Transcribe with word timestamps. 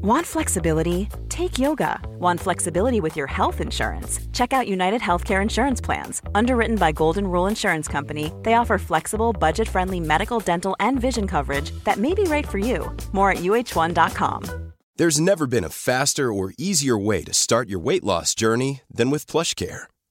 Want 0.00 0.24
flexibility? 0.24 1.08
Take 1.28 1.58
yoga. 1.58 1.98
Want 2.20 2.38
flexibility 2.38 3.00
with 3.00 3.16
your 3.16 3.26
health 3.26 3.60
insurance? 3.60 4.20
Check 4.32 4.52
out 4.52 4.68
United 4.68 5.00
Healthcare 5.00 5.42
Insurance 5.42 5.80
Plans. 5.80 6.22
Underwritten 6.36 6.76
by 6.76 6.92
Golden 6.92 7.26
Rule 7.26 7.48
Insurance 7.48 7.88
Company, 7.88 8.32
they 8.44 8.54
offer 8.54 8.78
flexible, 8.78 9.32
budget 9.32 9.68
friendly 9.68 9.98
medical, 9.98 10.38
dental, 10.38 10.76
and 10.78 11.00
vision 11.00 11.26
coverage 11.26 11.72
that 11.82 11.96
may 11.96 12.14
be 12.14 12.22
right 12.24 12.46
for 12.46 12.58
you. 12.58 12.96
More 13.10 13.32
at 13.32 13.38
uh1.com. 13.38 14.72
There's 14.94 15.20
never 15.20 15.48
been 15.48 15.64
a 15.64 15.68
faster 15.68 16.32
or 16.32 16.52
easier 16.58 16.96
way 16.96 17.24
to 17.24 17.32
start 17.34 17.68
your 17.68 17.80
weight 17.80 18.04
loss 18.04 18.36
journey 18.36 18.82
than 18.88 19.10
with 19.10 19.26
PlushCare. 19.26 19.86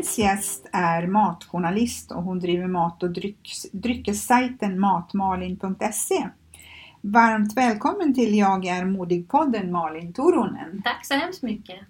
Dagens 0.00 0.18
gäst 0.18 0.66
är 0.72 1.06
matjournalist 1.06 2.12
och 2.12 2.22
hon 2.22 2.38
driver 2.38 2.66
mat 2.66 3.02
och 3.02 3.10
drycks, 3.10 3.62
dryckessajten 3.72 4.80
matmalin.se. 4.80 6.28
Varmt 7.00 7.56
välkommen 7.56 8.14
till 8.14 8.38
Jag 8.38 8.66
är 8.66 8.84
modig-podden 8.84 9.70
Malin 9.70 10.12
Toronen. 10.12 10.82
Tack 10.84 11.06
så 11.06 11.14
hemskt 11.14 11.42
mycket. 11.42 11.80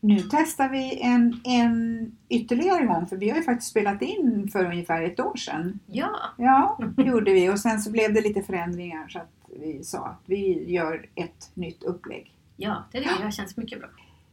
Nu 0.00 0.18
testar 0.30 0.68
vi 0.68 1.00
en, 1.02 1.40
en 1.44 2.16
ytterligare 2.28 2.86
gång 2.86 3.06
för 3.06 3.16
vi 3.16 3.30
har 3.30 3.36
ju 3.36 3.42
faktiskt 3.42 3.70
spelat 3.70 4.02
in 4.02 4.48
för 4.52 4.64
ungefär 4.64 5.02
ett 5.02 5.20
år 5.20 5.36
sedan. 5.36 5.78
Ja, 5.86 6.10
Ja, 6.38 6.78
det 6.96 7.02
gjorde 7.02 7.32
vi 7.32 7.50
och 7.50 7.60
sen 7.60 7.80
så 7.80 7.90
blev 7.90 8.14
det 8.14 8.20
lite 8.20 8.42
förändringar 8.42 9.08
så 9.08 9.18
att 9.18 9.32
vi 9.60 9.84
sa 9.84 10.06
att 10.06 10.22
vi 10.26 10.72
gör 10.72 11.06
ett 11.14 11.50
nytt 11.54 11.82
upplägg. 11.82 12.34
ja 12.56 12.84
det 12.92 12.98
tycker 12.98 13.22
jag 13.22 13.34
känns 13.34 13.56
mycket 13.56 13.78
bra. 13.78 13.88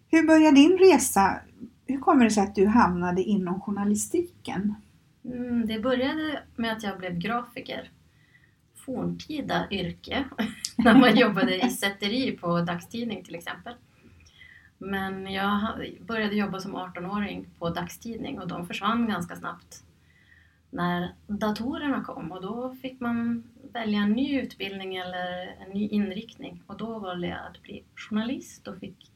Hur 0.10 0.28
började 0.28 0.56
din 0.56 0.78
resa? 0.78 1.40
Hur 1.86 2.00
kommer 2.00 2.24
det 2.24 2.32
sig 2.32 2.44
att 2.44 2.56
du 2.56 2.68
hamnade 2.68 3.24
inom 3.24 3.62
journalistiken? 3.62 4.76
Mm, 5.26 5.68
det 5.68 5.80
började 5.80 6.44
med 6.56 6.72
att 6.72 6.84
jag 6.84 7.00
blev 7.00 7.18
grafiker. 7.18 7.92
Forntida 8.76 9.68
yrke, 9.72 10.26
när 10.78 11.00
man 11.00 11.18
jobbade 11.18 11.66
i 11.66 11.70
sätteri 11.70 12.32
på 12.32 12.62
dagstidning 12.62 13.24
till 13.24 13.36
exempel. 13.36 13.74
Men 14.78 15.34
jag 15.34 15.60
började 16.08 16.36
jobba 16.36 16.60
som 16.60 16.76
18-åring 16.76 17.46
på 17.60 17.70
dagstidning 17.70 18.40
och 18.40 18.48
de 18.48 18.68
försvann 18.68 19.08
ganska 19.08 19.36
snabbt 19.36 19.86
när 20.76 21.14
datorerna 21.28 22.04
kom 22.04 22.32
och 22.32 22.42
då 22.42 22.76
fick 22.82 23.00
man 23.00 23.44
välja 23.74 24.00
en 24.00 24.12
ny 24.12 24.42
utbildning 24.42 24.96
eller 24.96 25.56
en 25.60 25.70
ny 25.74 25.88
inriktning 25.88 26.64
och 26.68 26.78
då 26.78 27.00
valde 27.00 27.28
jag 27.28 27.40
att 27.50 27.62
bli 27.62 27.84
journalist 27.96 28.68
och 28.68 28.78
fick 28.78 29.12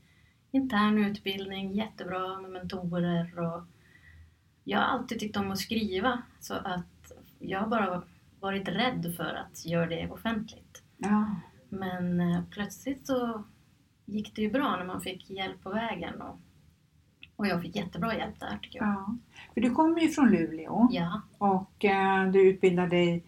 intern 0.52 1.06
utbildning, 1.06 1.74
jättebra 1.74 2.38
med 2.42 2.52
mentorer 2.52 3.40
och 3.40 3.64
jag 4.64 4.80
har 4.80 4.86
alltid 4.86 5.20
tyckt 5.20 5.38
om 5.38 5.52
att 5.52 5.58
skriva 5.60 6.22
så 6.40 6.54
att 6.54 7.12
jag 7.40 7.60
har 7.60 7.68
bara 7.68 8.02
varit 8.40 8.68
rädd 8.68 9.14
för 9.18 9.34
att 9.46 9.66
göra 9.66 9.86
det 9.86 10.10
offentligt. 10.10 10.84
Ja, 10.98 11.36
Men 11.70 12.20
eh, 12.20 12.42
plötsligt 12.52 13.08
så 13.08 13.44
gick 14.06 14.36
det 14.36 14.42
ju 14.42 14.52
bra 14.52 14.76
när 14.78 14.86
man 14.86 15.02
fick 15.02 15.30
hjälp 15.30 15.64
på 15.64 15.70
vägen 15.70 16.22
och, 16.22 16.40
och 17.36 17.48
jag 17.48 17.62
fick 17.62 17.76
jättebra 17.76 18.16
hjälp 18.18 18.40
där 18.40 18.58
tycker 18.62 18.80
jag. 18.80 18.88
ja. 18.88 19.16
För 19.54 19.62
du 19.62 19.70
kommer 19.72 20.02
ju 20.02 20.08
från 20.10 20.30
Luleå 20.32 20.88
Ja, 20.92 21.22
och 21.38 21.86
eh, 21.86 22.32
du 22.32 22.50
utbildade 22.50 22.90
dig, 22.90 23.24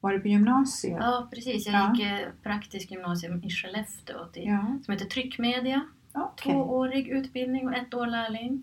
var 0.00 0.12
det 0.12 0.18
på 0.20 0.28
gymnasiet? 0.28 0.96
ja 1.00 1.28
precis. 1.34 1.66
Jag 1.66 1.74
Ja. 1.74 1.94
gick 1.94 2.06
eh, 2.06 2.28
praktiskt 2.42 2.90
gymnasium 2.90 3.44
i 3.44 3.50
Skellefteå 3.50 4.24
till, 4.26 4.58
som 4.84 4.92
heter 4.92 5.06
Tryckmedia. 5.06 5.82
Okej. 6.14 6.52
Tvåårig 6.52 7.08
utbildning 7.08 7.68
och 7.68 7.74
ett 7.74 7.94
år 7.94 8.06
lärling. 8.06 8.62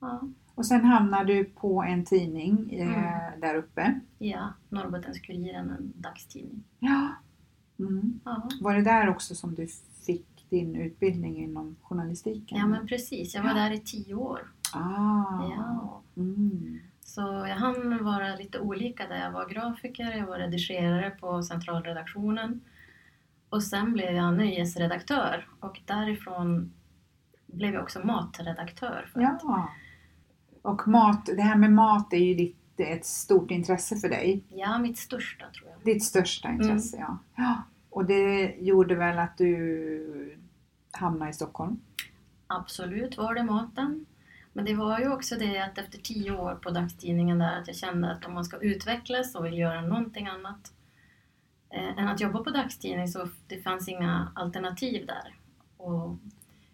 Ja, 0.00 0.20
Och 0.54 0.66
sen 0.66 0.84
hamnade 0.84 1.32
du 1.34 1.44
på 1.44 1.82
en 1.82 2.04
tidning 2.04 2.68
eh, 2.72 2.98
Mm. 2.98 3.40
där 3.40 3.54
uppe. 3.54 4.00
ja 4.18 4.52
Norrbottens-Kuriren, 4.68 5.70
en 5.70 5.92
dagstidning. 5.96 6.62
Ja. 6.78 7.08
Mm. 7.78 8.20
Ja. 8.24 8.48
Var 8.60 8.74
det 8.74 8.82
där 8.82 9.08
också 9.08 9.34
som 9.34 9.54
du 9.54 9.66
fick 10.06 10.46
din 10.50 10.76
utbildning 10.76 11.36
inom 11.42 11.76
journalistiken? 11.82 12.58
ja, 12.58 12.66
men 12.66 12.86
precis. 12.86 13.34
Jag 13.34 13.42
var 13.42 13.50
Ja. 13.50 13.54
där 13.56 13.70
i 13.72 13.78
tio 13.78 14.14
år. 14.14 14.40
Ah. 14.74 15.48
Ja. 15.56 16.02
Mm. 16.16 16.78
Så 17.00 17.20
jag 17.20 17.56
hann 17.56 18.04
vara 18.04 18.36
lite 18.36 18.60
olika 18.60 19.06
där. 19.06 19.20
Jag 19.24 19.30
var 19.32 19.48
grafiker, 19.48 20.16
jag 20.16 20.26
var 20.26 20.38
redigerare 20.38 21.10
på 21.10 21.42
centralredaktionen 21.42 22.60
och 23.50 23.62
sen 23.62 23.92
blev 23.92 24.14
jag 24.14 24.34
nöjesredaktör 24.34 25.48
och 25.60 25.80
därifrån 25.86 26.72
blev 27.46 27.74
jag 27.74 27.82
också 27.82 28.06
matredaktör. 28.06 29.10
Ja. 29.14 29.68
Och 30.62 30.88
mat, 30.88 31.26
det 31.26 31.42
här 31.42 31.56
med 31.56 31.72
mat 31.72 32.12
är 32.12 32.16
ju 32.16 32.34
ditt, 32.34 32.80
ett 32.80 33.06
stort 33.06 33.50
intresse 33.50 33.96
för 33.96 34.08
dig. 34.08 34.44
ja, 34.48 34.78
mitt 34.78 34.98
största 34.98 35.46
tror 35.50 35.70
jag. 35.70 35.94
Ditt 35.94 36.04
största 36.04 36.48
intresse, 36.48 36.96
ja. 36.96 37.18
ja. 37.36 37.62
Och 37.90 38.04
det 38.04 38.56
gjorde 38.58 38.94
väl 38.94 39.18
att 39.18 39.38
du 39.38 40.38
hamnade 40.90 41.30
i 41.30 41.34
Stockholm? 41.34 41.80
Absolut 42.46 43.16
var 43.16 43.34
det 43.34 43.42
maten. 43.42 44.06
Men 44.52 44.64
det 44.64 44.74
var 44.74 44.98
ju 44.98 45.12
också 45.12 45.34
det 45.34 45.58
att 45.58 45.78
efter 45.78 45.98
tio 45.98 46.30
år 46.30 46.54
på 46.54 46.70
dagstidningen 46.70 47.38
där 47.38 47.60
att 47.60 47.66
jag 47.66 47.76
kände 47.76 48.12
att 48.12 48.26
om 48.26 48.34
man 48.34 48.44
ska 48.44 48.56
utvecklas 48.56 49.34
och 49.34 49.44
vill 49.44 49.58
göra 49.58 49.80
någonting 49.80 50.26
annat 50.26 50.72
än 51.70 52.08
att 52.08 52.20
jobba 52.20 52.44
på 52.44 52.50
dagstidning 52.50 53.08
så 53.08 53.28
det 53.46 53.62
fanns 53.62 53.88
inga 53.88 54.32
alternativ 54.34 55.06
där. 55.06 55.34
Och 55.76 56.16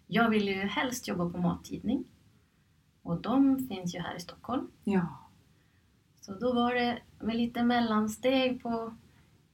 jag 0.07 0.29
ville 0.29 0.51
ju 0.51 0.61
helst 0.61 1.07
jobba 1.07 1.29
på 1.29 1.37
mattidning 1.37 2.03
och 3.03 3.21
de 3.21 3.67
finns 3.67 3.95
ju 3.95 3.99
här 3.99 4.15
i 4.15 4.19
Stockholm. 4.19 4.67
Ja. 4.83 5.07
Så 6.21 6.33
då 6.33 6.53
var 6.53 6.73
det 6.73 6.99
med 7.19 7.35
lite 7.35 7.63
mellansteg 7.63 8.63
på 8.63 8.93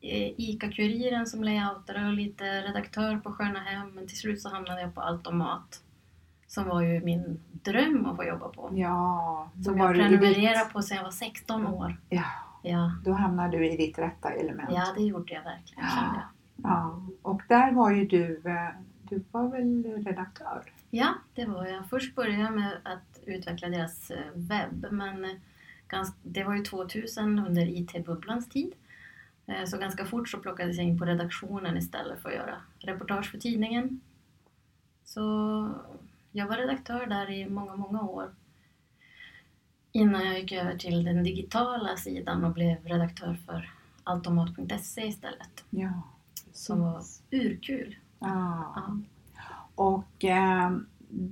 eh, 0.02 0.34
ICA-Kuriren 0.38 1.26
som 1.26 1.44
layoutare 1.44 2.08
och 2.08 2.14
lite 2.14 2.62
redaktör 2.62 3.18
på 3.18 3.32
Sköna 3.32 3.60
Hem 3.60 3.90
men 3.90 4.08
till 4.08 4.18
slut 4.18 4.42
så 4.42 4.50
hamnade 4.50 4.82
jag 4.82 4.96
på 4.96 5.02
Allt 5.02 5.28
om 5.28 5.38
mat 5.38 5.84
som 6.54 6.68
var 6.68 6.82
ju 6.82 7.02
min 7.02 7.40
dröm 7.52 8.06
att 8.06 8.16
få 8.16 8.24
jobba 8.24 8.50
på. 8.50 8.70
Ja, 8.74 9.50
Som 9.64 9.78
jag 9.78 9.94
ditt, 9.94 10.02
prenumererade 10.02 10.70
på 10.74 10.82
sedan 10.82 10.98
jag 10.98 11.04
var 11.04 11.12
16 11.12 11.68
år. 11.68 11.98
Ja. 12.10 12.24
Ja, 12.66 12.92
då 13.04 13.12
hamnade 13.12 13.58
du 13.58 13.70
i 13.70 13.78
ditt 13.78 14.00
rätta 14.00 14.30
element. 14.30 14.70
ja 14.72 14.94
det 14.96 15.04
gjorde 15.04 15.34
jag 15.34 15.44
verkligen 15.44 15.86
jag. 15.86 16.22
Ja. 16.64 17.02
Och 17.22 17.42
där 17.48 17.72
var 17.72 17.92
ju 17.92 18.06
du, 18.06 18.42
eh, 18.46 18.70
du 19.02 19.24
var 19.32 19.48
väl 19.48 19.84
redaktör? 20.06 20.74
Ja, 20.90 21.14
det 21.34 21.46
var 21.46 21.66
jag. 21.66 21.90
Först 21.90 22.16
började 22.16 22.44
jag 22.44 22.54
med 22.54 22.72
att 22.84 23.20
utveckla 23.26 23.70
deras 23.70 24.12
eh, 24.12 24.32
webb 24.34 24.86
men 24.92 25.26
eh, 25.26 26.04
det 26.24 26.44
var 26.44 26.56
ju 26.56 26.64
2000 26.64 27.40
under 27.40 27.62
IT-bubblans 27.62 28.50
tid. 28.50 28.74
Så 29.66 29.78
ganska 29.78 30.06
fort 30.06 30.30
så 30.30 30.38
plockades 30.38 30.78
jag 30.78 30.86
in 30.86 31.00
på 31.00 31.06
redaktionen 31.06 31.78
istället 31.78 32.22
för 32.22 32.30
att 32.30 32.36
göra 32.36 32.56
reportage 32.80 33.32
för 33.32 33.38
tidningen. 33.38 34.02
Så 35.04 35.22
jag 36.32 36.48
var 36.48 36.58
redaktör 36.58 37.06
där 37.06 37.30
i 37.30 37.50
många, 37.50 37.76
många 37.76 38.02
år. 38.02 38.30
Innan 39.96 40.26
jag 40.26 40.40
gick 40.40 40.52
över 40.52 40.78
till 40.78 41.04
den 41.04 41.24
digitala 41.24 41.98
sidan 41.98 42.44
och 42.44 42.54
blev 42.54 42.78
redaktör 42.84 43.38
för 43.46 43.72
automat.se 44.04 45.08
istället. 45.08 45.64
Ja. 45.70 46.02
Som 46.54 46.82
var 46.82 47.02
urkul. 47.32 47.96
Ja. 48.20 48.74
Ja. 48.76 48.98
Och 49.76 50.26
eh, 50.26 50.72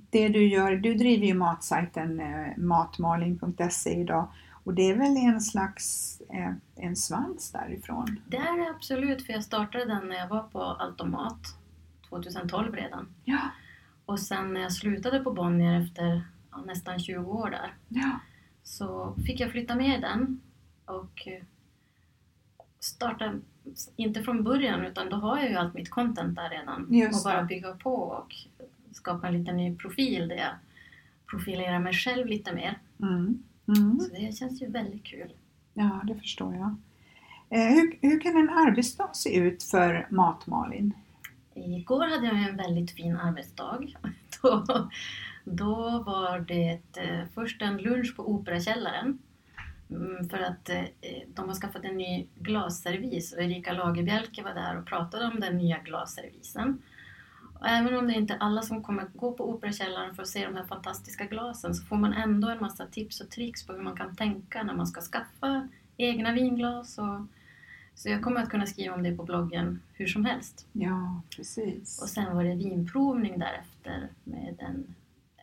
det 0.09 0.29
du 0.29 0.47
gör, 0.47 0.75
du 0.75 0.93
driver 0.93 1.27
ju 1.27 1.33
matsajten 1.33 2.19
eh, 2.19 2.57
matmalin.se 2.57 3.99
idag 3.99 4.27
och 4.63 4.73
det 4.73 4.89
är 4.89 4.95
väl 4.95 5.17
en 5.17 5.41
slags 5.41 6.17
eh, 6.29 6.53
en 6.75 6.95
svans 6.95 7.51
därifrån? 7.51 8.19
Det 8.27 8.37
är 8.37 8.57
det 8.57 8.69
absolut, 8.69 9.25
för 9.25 9.33
jag 9.33 9.43
startade 9.43 9.85
den 9.85 10.09
när 10.09 10.15
jag 10.15 10.27
var 10.27 10.43
på 10.43 10.61
Automat 10.61 11.55
2012 12.09 12.75
redan. 12.75 13.07
Ja. 13.23 13.39
Och 14.05 14.19
sen 14.19 14.53
när 14.53 14.61
jag 14.61 14.73
slutade 14.73 15.19
på 15.19 15.31
Bonnier 15.31 15.81
efter 15.81 16.23
ja, 16.51 16.57
nästan 16.57 16.99
20 16.99 17.31
år 17.31 17.49
där 17.49 17.73
Ja. 17.87 18.19
Så 18.63 19.15
fick 19.25 19.39
jag 19.39 19.51
flytta 19.51 19.75
med 19.75 20.01
den 20.01 20.41
och 20.85 21.27
eh, 21.27 21.43
starta 22.79 23.33
inte 23.95 24.23
från 24.23 24.43
början 24.43 24.85
utan 24.85 25.09
då 25.09 25.15
har 25.15 25.37
jag 25.39 25.49
ju 25.49 25.55
allt 25.55 25.73
mitt 25.73 25.89
content 25.89 26.35
där 26.35 26.49
redan. 26.49 26.87
Just 26.89 27.25
och 27.25 27.31
bara 27.31 27.43
bygga 27.43 27.73
på 27.73 27.95
och 27.95 28.35
skapa 28.91 29.27
en 29.27 29.39
liten 29.39 29.57
ny 29.57 29.75
profil 29.75 30.27
där 30.27 30.35
jag 30.35 30.51
profilerar 31.29 31.79
mig 31.79 31.93
själv 31.93 32.27
lite 32.27 32.53
mer. 32.53 32.79
Mm. 33.01 33.43
Mm. 33.67 33.99
Så 33.99 34.13
det 34.13 34.35
känns 34.37 34.61
ju 34.61 34.67
väldigt 34.67 35.03
kul. 35.03 35.33
Ja, 35.73 36.01
det 36.03 36.15
förstår 36.15 36.55
jag. 36.55 36.75
Eh, 37.49 37.73
hur, 37.73 37.97
hur 38.01 38.19
kan 38.19 38.37
en 38.37 38.49
arbetsdag 38.49 39.09
se 39.13 39.35
ut 39.35 39.63
för 39.63 40.07
Mat-Malin? 40.09 40.93
Igår 41.53 42.07
hade 42.07 42.27
jag 42.27 42.49
en 42.49 42.57
väldigt 42.57 42.91
fin 42.91 43.15
arbetsdag. 43.17 43.79
Då, 44.41 44.89
då 45.43 46.03
var 46.05 46.39
det 46.39 46.79
eh, 46.97 47.25
först 47.33 47.61
en 47.61 47.77
lunch 47.77 48.15
på 48.15 48.29
Operakällaren. 48.29 49.19
Mm, 49.89 50.29
För 50.29 50.39
att 50.39 50.69
eh, 50.69 50.83
de 51.27 51.47
har 51.47 51.55
skaffat 51.55 51.85
en 51.85 51.97
ny 51.97 52.27
glasservis 52.35 53.33
och 53.33 53.43
Erika 53.43 53.73
Lagerbjälke 53.73 54.43
var 54.43 54.53
där 54.53 54.77
och 54.79 54.85
pratade 54.85 55.25
om 55.25 55.39
den 55.39 55.57
nya 55.57 55.77
glasservisen. 55.77 56.81
Och 57.59 57.67
även 57.67 57.97
om 57.97 58.07
det 58.07 58.13
inte 58.13 58.33
är 58.33 58.37
alla 58.37 58.61
som 58.61 58.83
kommer 58.83 59.05
gå 59.13 59.31
på 59.31 59.49
Operakällaren 59.49 60.15
för 60.15 60.23
att 60.23 60.29
se 60.29 60.45
de 60.45 60.55
här 60.55 60.63
fantastiska 60.63 61.25
glasen 61.25 61.75
så 61.75 61.85
får 61.85 61.95
man 61.95 62.13
ändå 62.13 62.49
en 62.49 62.59
massa 62.61 62.85
tips 62.85 63.21
och 63.21 63.29
tricks 63.29 63.65
på 63.65 63.73
hur 63.73 63.81
man 63.81 63.97
kan 63.97 64.15
tänka 64.15 64.63
när 64.63 64.73
man 64.73 64.87
ska 64.87 65.01
skaffa 65.01 65.67
egna 65.97 66.31
vinglas. 66.33 66.97
Och, 66.97 67.21
så 67.95 68.09
jag 68.09 68.21
kommer 68.21 68.43
att 68.43 68.49
kunna 68.49 68.65
skriva 68.65 68.95
om 68.95 69.03
det 69.03 69.17
på 69.17 69.23
bloggen 69.23 69.81
hur 69.93 70.07
som 70.07 70.25
helst. 70.25 70.67
Ja, 70.71 71.21
precis. 71.35 72.01
Och 72.01 72.09
sen 72.09 72.35
var 72.35 72.43
det 72.43 72.55
vinprovning 72.55 73.39
därefter 73.39 74.07
med 74.23 74.55
en, 74.59 74.95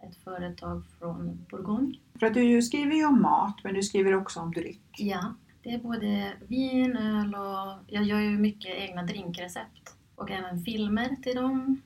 ett 0.02 0.16
företag 0.24 0.82
från 0.98 1.46
Bourgogne. 1.50 1.94
För 2.18 2.26
att 2.26 2.34
du 2.34 2.62
skriver 2.62 2.94
ju 2.94 3.04
om 3.06 3.22
mat, 3.22 3.56
men 3.64 3.74
du 3.74 3.82
skriver 3.82 4.14
också 4.14 4.40
om 4.40 4.50
dryck. 4.52 4.80
Ja, 4.98 5.34
det 5.62 5.70
är 5.74 5.78
både 5.78 6.32
vin, 6.48 6.96
öl 6.96 7.34
och 7.34 7.78
jag 7.86 8.04
gör 8.04 8.20
ju 8.20 8.38
mycket 8.38 8.74
egna 8.76 9.02
drinkrecept. 9.02 9.94
Och 10.14 10.30
även 10.30 10.62
filmer 10.64 11.16
till 11.22 11.36
dem. 11.36 11.80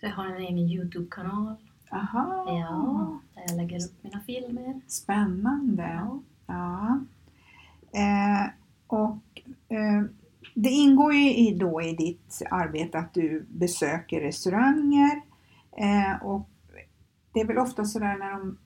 Så 0.00 0.06
jag 0.06 0.10
har 0.12 0.26
en 0.26 0.36
egen 0.36 0.58
Youtube-kanal. 0.58 1.54
Aha, 1.90 2.44
Ja, 2.48 3.18
där 3.34 3.42
jag 3.48 3.56
lägger 3.56 3.84
upp 3.84 3.92
mina 4.02 4.20
filmer. 4.20 4.80
spännande. 4.86 5.82
Ja. 5.82 6.20
Ja. 6.46 7.00
Eh, 8.00 8.50
och 8.86 9.42
eh, 9.68 10.02
det 10.54 10.70
ingår 10.70 11.14
ju 11.14 11.34
i, 11.34 11.54
då 11.54 11.82
i 11.82 11.92
ditt 11.96 12.42
arbete 12.50 12.98
att 12.98 13.14
du 13.14 13.46
besöker 13.48 14.20
restauranger 14.20 15.20
eh, 15.76 16.22
och 16.26 16.48
det 17.34 17.40
är 17.40 17.46
väl 17.46 17.58
ofta 17.58 17.84
sådär 17.84 18.16
när 18.18 18.30
de, 18.30 18.58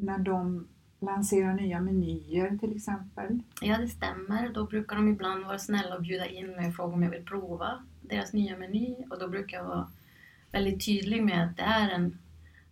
när 0.00 0.18
de 0.18 0.68
lanserar 1.00 1.54
nya 1.54 1.80
menyer 1.80 2.58
till 2.58 2.76
exempel. 2.76 3.42
ja, 3.60 3.78
det 3.78 3.88
stämmer. 3.88 4.48
Då 4.54 4.64
brukar 4.64 4.96
de 4.96 5.08
ibland 5.08 5.44
vara 5.44 5.58
snälla 5.58 5.96
och 5.96 6.02
bjuda 6.02 6.26
in 6.26 6.50
mig 6.50 6.68
och 6.68 6.74
fråga 6.74 6.94
om 6.94 7.02
jag 7.02 7.10
vill 7.10 7.24
prova 7.24 7.82
deras 8.02 8.32
nya 8.32 8.56
meny. 8.56 8.96
Och 9.10 9.18
då 9.18 9.28
brukar 9.28 9.56
jag 9.56 9.64
vara 9.64 9.88
väldigt 10.52 10.86
tydlig 10.86 11.22
med 11.22 11.44
att 11.44 11.56
det 11.56 11.62
är 11.62 11.88
en, 11.88 12.18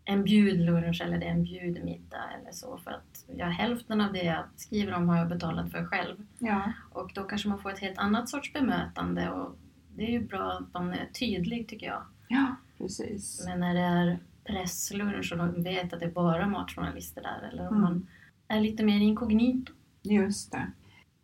en 0.04 0.24
bjudlunch 0.24 1.02
eller 1.02 1.18
det 1.18 1.26
är 1.26 1.30
en 1.30 1.42
bjudmiddag 1.44 2.24
eller 2.40 2.52
så. 2.52 2.78
För 2.78 2.90
att 2.90 3.24
ja, 3.36 3.46
hälften 3.46 4.00
av 4.00 4.12
det 4.12 4.22
jag 4.22 4.44
skriver 4.56 4.94
om 4.94 5.08
har 5.08 5.18
jag 5.18 5.28
betalat 5.28 5.70
för 5.70 5.84
själv. 5.84 6.26
Ja, 6.38 6.72
Och 6.92 7.10
då 7.14 7.24
kanske 7.24 7.48
man 7.48 7.58
får 7.58 7.70
ett 7.70 7.78
helt 7.78 7.98
annat 7.98 8.28
sorts 8.28 8.52
bemötande 8.52 9.30
och 9.30 9.56
det 9.96 10.02
är 10.04 10.10
ju 10.10 10.26
bra 10.26 10.52
att 10.52 10.74
man 10.74 10.92
är 10.92 11.06
tydlig 11.06 11.68
tycker 11.68 11.86
jag. 11.86 12.02
ja 12.28 12.56
precis. 12.78 13.42
Men 13.46 13.60
när 13.60 13.74
det 13.74 13.80
är 13.80 14.18
presslunch 14.46 15.32
och 15.32 15.38
de 15.38 15.62
vet 15.62 15.92
att 15.92 16.00
det 16.00 16.06
är 16.06 16.10
bara 16.10 16.46
matjournalister 16.46 17.22
där 17.22 17.48
eller 17.52 17.62
om 17.68 17.74
Mm. 17.74 17.80
man 17.82 18.06
är 18.48 18.60
lite 18.60 18.84
mer 18.84 19.00
inkognito. 19.00 19.72
Just 20.02 20.52
det. 20.52 20.70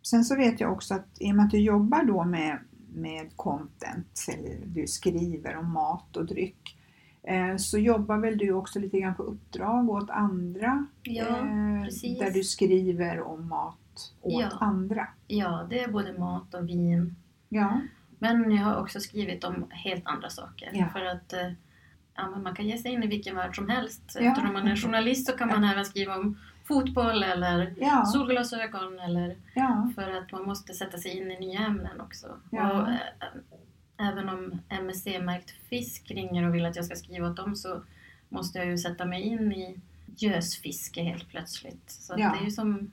Sen 0.01 0.25
så 0.25 0.35
vet 0.35 0.59
jag 0.59 0.71
också 0.71 0.93
att 0.93 1.07
i 1.19 1.31
och 1.31 1.35
med 1.35 1.45
att 1.45 1.51
du 1.51 1.59
jobbar 1.59 2.03
då 2.03 2.23
med, 2.23 2.57
med 2.93 3.37
content, 3.37 4.19
eller 4.33 4.65
du 4.65 4.87
skriver 4.87 5.55
om 5.55 5.71
mat 5.71 6.17
och 6.17 6.25
dryck, 6.25 6.77
eh, 7.23 7.55
så 7.57 7.77
jobbar 7.77 8.17
väl 8.17 8.37
du 8.37 8.51
också 8.51 8.79
lite 8.79 8.99
grann 8.99 9.15
på 9.15 9.23
uppdrag 9.23 9.89
åt 9.89 10.09
andra? 10.09 10.85
Ja, 11.03 11.25
eh, 11.37 11.83
precis. 11.83 12.19
Där 12.19 12.31
du 12.31 12.43
skriver 12.43 13.21
om 13.21 13.47
mat 13.49 14.13
åt 14.21 14.41
Ja. 14.41 14.49
andra? 14.59 15.07
Ja, 15.27 15.67
det 15.69 15.83
är 15.83 15.91
både 15.91 16.13
mat 16.19 16.53
och 16.53 16.69
vin. 16.69 17.15
Ja, 17.49 17.81
Men 18.19 18.51
jag 18.51 18.63
har 18.63 18.75
också 18.81 18.99
skrivit 18.99 19.43
om 19.43 19.65
helt 19.69 20.05
andra 20.07 20.29
saker. 20.29 20.69
Ja. 20.73 20.89
För 20.93 21.05
att 21.05 21.33
eh, 21.33 21.51
ja, 22.15 22.29
men 22.29 22.43
man 22.43 22.55
kan 22.55 22.67
ge 22.67 22.77
sig 22.77 22.91
in 22.91 23.03
i 23.03 23.07
vilken 23.07 23.35
värld 23.35 23.55
som 23.55 23.69
helst. 23.69 24.01
Ja. 24.15 24.21
Eftersom 24.21 24.53
man 24.53 24.67
är 24.67 24.75
journalist 24.75 25.27
så 25.27 25.37
kan 25.37 25.47
man 25.47 25.63
även 25.63 25.85
skriva 25.85 26.17
om 26.17 26.37
fotboll 26.63 27.23
eller 27.23 27.73
ja, 27.77 28.05
solglasögon 28.05 28.99
eller 28.99 29.37
ja, 29.55 29.91
För 29.95 30.11
att 30.11 30.31
man 30.31 30.45
måste 30.45 30.73
sätta 30.73 30.97
sig 30.97 31.17
in 31.17 31.31
i 31.31 31.39
nya 31.39 31.59
ämnen 31.59 32.01
också. 32.01 32.27
Ja. 32.51 32.81
Och, 32.81 32.89
äh, 32.89 32.97
även 33.97 34.29
om 34.29 34.59
MSC-märkt 34.69 35.51
fisk 35.69 36.11
ringer 36.11 36.47
och 36.47 36.55
vill 36.55 36.65
att 36.65 36.75
jag 36.75 36.85
ska 36.85 36.95
skriva 36.95 37.29
åt 37.29 37.37
dem 37.37 37.55
så 37.55 37.83
måste 38.29 38.59
jag 38.59 38.67
ju 38.67 38.77
sätta 38.77 39.05
mig 39.05 39.21
in 39.21 39.51
i 39.53 39.79
gösfiske 40.17 41.01
helt 41.03 41.29
plötsligt. 41.29 41.91
Så 41.91 42.13
Ja. 42.17 42.29
det 42.33 42.39
är 42.39 42.45
ju 42.45 42.51
som, 42.51 42.91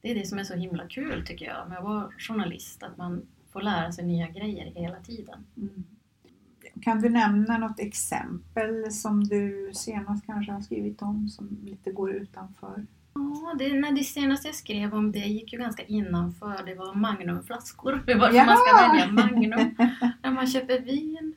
det 0.00 0.10
är 0.10 0.14
det 0.14 0.26
som 0.26 0.38
är 0.38 0.44
så 0.44 0.54
himla 0.54 0.86
kul 0.88 1.26
tycker 1.26 1.46
jag 1.46 1.68
med 1.68 1.78
att 1.78 1.84
vara 1.84 2.10
journalist. 2.18 2.82
Att 2.82 2.96
man 2.96 3.26
får 3.52 3.62
lära 3.62 3.92
sig 3.92 4.04
nya 4.04 4.28
grejer 4.28 4.72
hela 4.74 4.96
tiden. 5.00 5.46
Mm. 5.56 5.84
Kan 6.82 7.00
du 7.00 7.08
nämna 7.08 7.58
något 7.58 7.80
exempel 7.80 8.92
som 8.92 9.24
du 9.24 9.70
senast 9.74 10.26
kanske 10.26 10.52
har 10.52 10.60
skrivit 10.60 11.02
om 11.02 11.28
som 11.28 11.58
lite 11.64 11.92
går 11.92 12.12
utanför? 12.12 12.86
Ja, 13.14 13.54
det, 13.58 13.80
nej, 13.80 13.92
det 13.92 14.04
senaste 14.04 14.48
jag 14.48 14.54
skrev 14.54 14.94
om 14.94 15.12
det 15.12 15.18
gick 15.18 15.52
ju 15.52 15.58
ganska 15.58 15.82
innanför. 15.82 16.62
Det 16.66 16.74
var 16.74 16.94
Magnumflaskor. 16.94 17.92
Varför 18.06 18.36
Ja! 18.36 18.44
man 18.44 18.56
ska 18.56 18.92
välja 18.92 19.12
Magnum 19.12 19.74
när 20.22 20.30
man 20.30 20.46
köper 20.46 20.80
vin. 20.80 21.34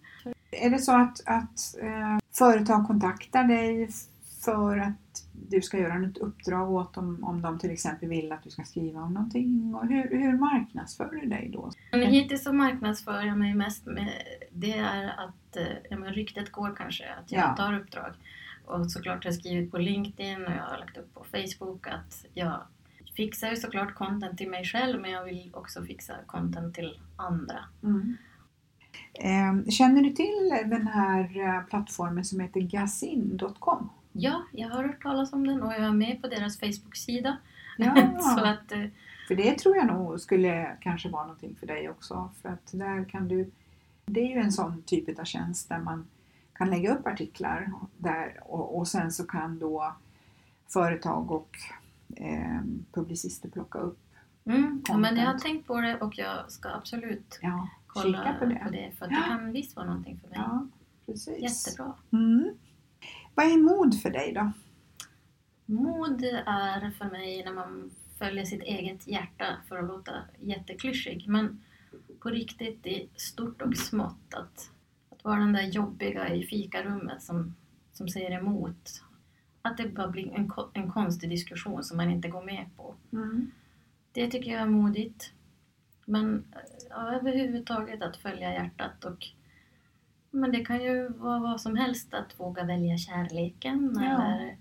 Är 0.51 0.69
det 0.69 0.79
så 0.79 0.91
att, 0.91 1.21
att 1.25 1.75
eh, 1.81 2.17
företag 2.31 2.87
kontaktar 2.87 3.43
dig 3.43 3.89
för 4.45 4.77
att 4.77 5.22
du 5.55 5.61
ska 5.61 5.77
göra 5.77 5.97
något 5.99 6.17
uppdrag 6.17 6.71
åt 6.71 6.93
dem 6.93 7.23
om 7.23 7.41
de 7.41 7.59
till 7.59 7.71
exempel 7.71 8.09
vill 8.09 8.31
att 8.31 8.43
du 8.43 8.49
ska 8.49 8.63
skriva 8.63 9.01
om 9.01 9.13
någonting? 9.13 9.75
Och 9.75 9.87
hur, 9.87 10.09
hur 10.09 10.37
marknadsför 10.37 11.09
du 11.21 11.27
dig 11.27 11.49
då? 11.53 11.71
Men 11.91 12.01
hittills 12.01 12.43
så 12.43 12.53
marknadsför 12.53 13.21
jag 13.21 13.37
mig 13.37 13.53
mest 13.55 13.85
med 13.85 14.09
det 14.51 14.77
är 14.77 15.07
att 15.07 15.55
eh, 15.57 15.63
ja, 15.89 15.97
men 15.97 16.13
ryktet 16.13 16.51
går 16.51 16.75
kanske 16.77 17.03
att 17.13 17.31
jag 17.31 17.41
Ja. 17.41 17.55
tar 17.55 17.79
uppdrag. 17.79 18.13
Och 18.65 18.91
såklart 18.91 19.23
har 19.23 19.31
jag 19.31 19.39
skrivit 19.39 19.71
på 19.71 19.77
LinkedIn 19.77 20.45
och 20.45 20.51
jag 20.51 20.63
har 20.63 20.77
lagt 20.77 20.97
upp 20.97 21.13
på 21.13 21.23
Facebook 21.23 21.87
att 21.87 22.25
jag 22.33 22.61
fixar 23.15 23.49
ju 23.49 23.55
såklart 23.55 23.95
content 23.95 24.37
till 24.37 24.49
mig 24.49 24.65
själv 24.65 25.01
men 25.01 25.11
jag 25.11 25.23
vill 25.23 25.51
också 25.53 25.83
fixa 25.83 26.13
content 26.25 26.75
till 26.75 26.99
andra. 27.15 27.59
Mm. 27.83 28.17
Eh, 29.13 29.69
känner 29.71 30.01
du 30.01 30.09
till 30.09 30.49
den 30.65 30.87
här 30.87 31.39
eh, 31.39 31.61
plattformen 31.69 32.25
som 32.25 32.39
heter 32.39 32.59
gasin.com? 32.61 33.89
Ja, 34.13 34.43
jag 34.51 34.69
har 34.69 34.83
hört 34.83 35.01
talas 35.03 35.33
om 35.33 35.47
den 35.47 35.61
och 35.63 35.73
jag 35.73 35.79
är 35.83 35.91
med 35.91 36.21
på 36.21 36.27
deras 36.27 36.59
Facebook-sida. 36.59 37.37
så 37.77 37.83
Ja, 37.83 38.49
att, 38.49 38.71
eh, 38.71 38.85
för 39.27 39.35
det 39.35 39.57
tror 39.57 39.75
jag 39.77 39.87
nog 39.87 40.19
skulle 40.19 40.77
kanske 40.81 41.09
vara 41.09 41.23
någonting 41.23 41.55
för 41.59 41.67
dig 41.67 41.89
också. 41.89 42.29
För 42.41 42.49
att 42.49 42.69
där 42.71 43.03
kan 43.05 43.27
du, 43.27 43.51
det 44.05 44.19
är 44.21 44.27
ju 44.35 44.41
en 44.41 44.51
sån 44.51 44.81
typ 44.85 45.19
av 45.19 45.23
tjänst 45.23 45.69
där 45.69 45.79
man 45.79 46.05
kan 46.53 46.69
lägga 46.69 46.95
upp 46.95 47.07
artiklar 47.07 47.71
där 47.97 48.39
och, 48.43 48.77
och 48.77 48.87
sen 48.87 49.11
så 49.11 49.23
kan 49.23 49.59
då 49.59 49.95
företag 50.67 51.31
och 51.31 51.57
eh, 52.15 52.61
publicister 52.91 53.49
plocka 53.49 53.79
upp. 53.79 53.99
mm, 54.45 54.81
ja, 54.87 54.97
men 54.97 55.15
jag 55.17 55.25
har 55.25 55.39
tänkt 55.39 55.67
på 55.67 55.81
det 55.81 55.97
och 55.97 56.17
jag 56.17 56.51
ska 56.51 56.69
absolut 56.69 57.39
Ja, 57.41 57.67
kolla 57.87 58.35
på 58.39 58.45
det. 58.45 58.91
för 58.97 59.05
att 59.05 59.11
Ja. 59.11 59.17
det 59.17 59.23
kan 59.27 59.51
visst 59.51 59.75
vara 59.75 59.85
någonting 59.85 60.19
för 60.21 60.29
mig. 60.29 60.39
Ja, 60.41 60.67
precis. 61.05 61.67
Jättebra. 61.67 61.93
Mm. 62.11 62.49
Vad 63.35 63.45
är 63.45 63.57
mod 63.57 64.01
för 64.01 64.09
dig 64.09 64.33
då? 64.33 64.51
Mod 65.65 66.23
är 66.45 66.91
för 66.91 67.05
mig 67.05 67.43
när 67.45 67.53
man 67.53 67.91
följer 68.17 68.45
sitt 68.45 68.61
eget 68.61 69.07
hjärta 69.07 69.45
för 69.67 69.77
att 69.77 69.87
låta 69.87 70.11
jätteklyschig. 70.39 71.25
Men 71.27 71.63
på 72.19 72.29
riktigt 72.29 72.87
i 72.87 73.09
stort 73.15 73.61
och 73.61 73.77
smått. 73.77 74.33
Att, 74.33 74.71
att 75.09 75.23
vara 75.23 75.39
den 75.39 75.53
där 75.53 75.63
jobbiga 75.63 76.33
i 76.33 76.43
fikarummet 76.43 77.23
som, 77.23 77.55
som 77.93 78.09
säger 78.09 78.31
emot. 78.31 79.03
Att 79.61 79.77
det 79.77 79.89
bara 79.89 80.07
blir 80.07 80.33
en, 80.33 80.51
en 80.73 80.91
konstig 80.91 81.29
diskussion 81.29 81.83
som 81.83 81.97
man 81.97 82.11
inte 82.11 82.27
går 82.27 82.43
med 82.43 82.65
på. 82.77 82.95
Mm. 83.13 83.51
Det 84.11 84.27
tycker 84.31 84.51
jag 84.51 84.61
är 84.61 84.67
modigt. 84.67 85.31
Men 86.05 86.45
ja, 86.89 87.15
överhuvudtaget 87.15 88.01
att 88.01 88.17
följa 88.17 88.53
hjärtat 88.53 89.05
och 89.05 89.27
men 90.33 90.51
det 90.51 90.65
kan 90.65 90.83
ju 90.83 91.07
vara 91.07 91.39
vad 91.39 91.61
som 91.61 91.75
helst 91.75 92.13
att 92.13 92.39
våga 92.39 92.63
välja 92.63 92.97
kärleken 92.97 93.91
Ja. 93.95 94.01
eller 94.03 94.57